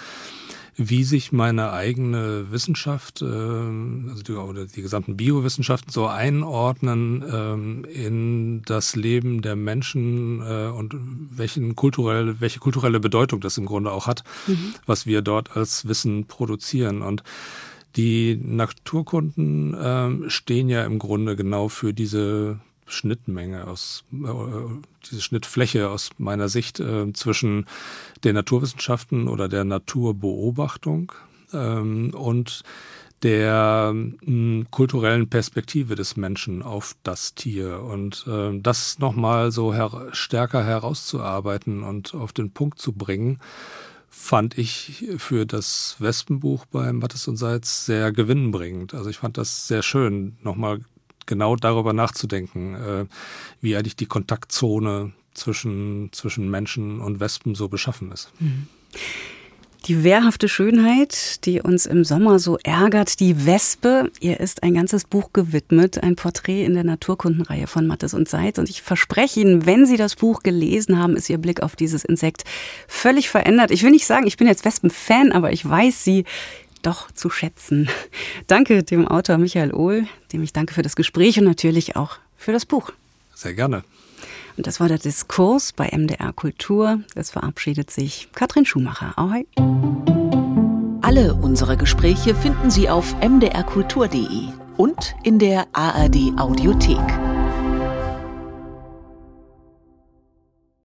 wie 0.75 1.03
sich 1.03 1.31
meine 1.31 1.71
eigene 1.71 2.51
Wissenschaft, 2.51 3.21
äh, 3.21 3.25
also 3.25 4.23
die, 4.25 4.33
oder 4.33 4.65
die 4.65 4.81
gesamten 4.81 5.17
Biowissenschaften 5.17 5.91
so 5.91 6.07
einordnen 6.07 7.23
ähm, 7.31 7.85
in 7.85 8.61
das 8.63 8.95
Leben 8.95 9.41
der 9.41 9.55
Menschen 9.55 10.41
äh, 10.41 10.67
und 10.67 10.95
welchen 11.35 11.75
kulturell, 11.75 12.39
welche 12.39 12.59
kulturelle 12.59 12.99
Bedeutung 12.99 13.39
das 13.39 13.57
im 13.57 13.65
Grunde 13.65 13.91
auch 13.91 14.07
hat, 14.07 14.23
mhm. 14.47 14.73
was 14.85 15.05
wir 15.05 15.21
dort 15.21 15.55
als 15.55 15.87
Wissen 15.87 16.25
produzieren. 16.25 17.01
Und 17.01 17.23
die 17.95 18.39
Naturkunden 18.41 19.73
äh, 19.73 20.29
stehen 20.29 20.69
ja 20.69 20.83
im 20.85 20.97
Grunde 20.97 21.35
genau 21.35 21.67
für 21.69 21.93
diese 21.93 22.59
Schnittmenge 22.85 23.67
aus, 23.67 24.03
äh, 24.11 24.27
diese 25.09 25.21
Schnittfläche 25.21 25.89
aus 25.89 26.11
meiner 26.17 26.49
Sicht 26.49 26.79
äh, 26.79 27.11
zwischen 27.13 27.65
den 28.23 28.35
Naturwissenschaften 28.35 29.27
oder 29.27 29.47
der 29.47 29.63
Naturbeobachtung 29.63 31.11
ähm, 31.53 32.13
und 32.13 32.63
der 33.23 33.93
mh, 33.93 34.65
kulturellen 34.69 35.29
Perspektive 35.29 35.95
des 35.95 36.17
Menschen 36.17 36.61
auf 36.61 36.95
das 37.03 37.35
Tier 37.35 37.81
und 37.81 38.25
äh, 38.27 38.59
das 38.59 38.99
nochmal 38.99 39.51
so 39.51 39.73
her 39.73 40.09
stärker 40.11 40.63
herauszuarbeiten 40.63 41.83
und 41.83 42.13
auf 42.13 42.33
den 42.33 42.51
Punkt 42.51 42.79
zu 42.79 42.91
bringen, 42.91 43.39
fand 44.09 44.57
ich 44.57 45.07
für 45.17 45.45
das 45.45 45.95
Wespenbuch 45.99 46.65
beim 46.65 46.99
Mattes 46.99 47.27
und 47.27 47.37
Salz 47.37 47.85
sehr 47.85 48.11
gewinnbringend. 48.11 48.93
Also 48.93 49.09
ich 49.09 49.17
fand 49.17 49.37
das 49.37 49.67
sehr 49.67 49.81
schön, 49.81 50.37
nochmal 50.43 50.81
genau 51.25 51.55
darüber 51.55 51.93
nachzudenken, 51.93 52.75
äh, 52.75 53.05
wie 53.61 53.75
eigentlich 53.75 53.95
die 53.95 54.05
Kontaktzone 54.05 55.13
zwischen, 55.33 56.09
zwischen 56.11 56.49
Menschen 56.49 57.01
und 57.01 57.19
Wespen 57.19 57.55
so 57.55 57.67
beschaffen 57.67 58.11
ist. 58.11 58.31
Mhm. 58.39 58.67
Die 59.87 60.05
wehrhafte 60.05 60.47
Schönheit, 60.47 61.45
die 61.45 61.59
uns 61.59 61.85
im 61.85 62.05
Sommer 62.05 62.39
so 62.39 62.57
ärgert, 62.63 63.19
die 63.19 63.45
Wespe, 63.45 64.09
ihr 64.21 64.39
ist 64.39 64.63
ein 64.63 64.75
ganzes 64.75 65.03
Buch 65.03 65.33
gewidmet, 65.33 66.01
ein 66.01 66.15
Porträt 66.15 66.63
in 66.63 66.73
der 66.73 66.85
Naturkundenreihe 66.85 67.67
von 67.67 67.85
Mattes 67.85 68.13
und 68.13 68.29
Seitz. 68.29 68.57
Und 68.57 68.69
ich 68.69 68.81
verspreche 68.81 69.41
Ihnen, 69.41 69.65
wenn 69.65 69.85
Sie 69.85 69.97
das 69.97 70.15
Buch 70.15 70.41
gelesen 70.41 70.99
haben, 70.99 71.17
ist 71.17 71.29
Ihr 71.29 71.37
Blick 71.37 71.61
auf 71.61 71.75
dieses 71.75 72.05
Insekt 72.05 72.45
völlig 72.87 73.27
verändert. 73.27 73.71
Ich 73.71 73.83
will 73.83 73.91
nicht 73.91 74.05
sagen, 74.05 74.25
ich 74.25 74.37
bin 74.37 74.47
jetzt 74.47 74.63
Wespen-Fan, 74.63 75.33
aber 75.33 75.51
ich 75.51 75.67
weiß 75.67 76.01
sie 76.01 76.23
doch 76.83 77.11
zu 77.11 77.29
schätzen. 77.29 77.89
Danke 78.47 78.83
dem 78.83 79.07
Autor 79.07 79.37
Michael 79.37 79.73
Ohl, 79.73 80.07
dem 80.31 80.43
ich 80.43 80.53
danke 80.53 80.73
für 80.73 80.81
das 80.83 80.95
Gespräch 80.95 81.39
und 81.39 81.45
natürlich 81.45 81.95
auch 81.95 82.17
für 82.37 82.51
das 82.51 82.65
Buch. 82.65 82.91
Sehr 83.33 83.53
gerne. 83.53 83.83
Und 84.55 84.67
das 84.67 84.79
war 84.79 84.87
der 84.87 84.99
Diskurs 84.99 85.73
bei 85.73 85.89
MDR 85.91 86.31
Kultur. 86.33 86.99
Es 87.15 87.31
verabschiedet 87.31 87.89
sich 87.89 88.29
Katrin 88.33 88.65
Schumacher. 88.65 89.13
Ahoi. 89.17 89.45
Alle 91.01 91.33
unsere 91.33 91.75
Gespräche 91.75 92.35
finden 92.35 92.71
Sie 92.71 92.89
auf 92.89 93.15
mdrkultur.de 93.19 94.47
und 94.77 95.15
in 95.23 95.39
der 95.39 95.67
ARD 95.73 96.37
Audiothek. 96.37 97.32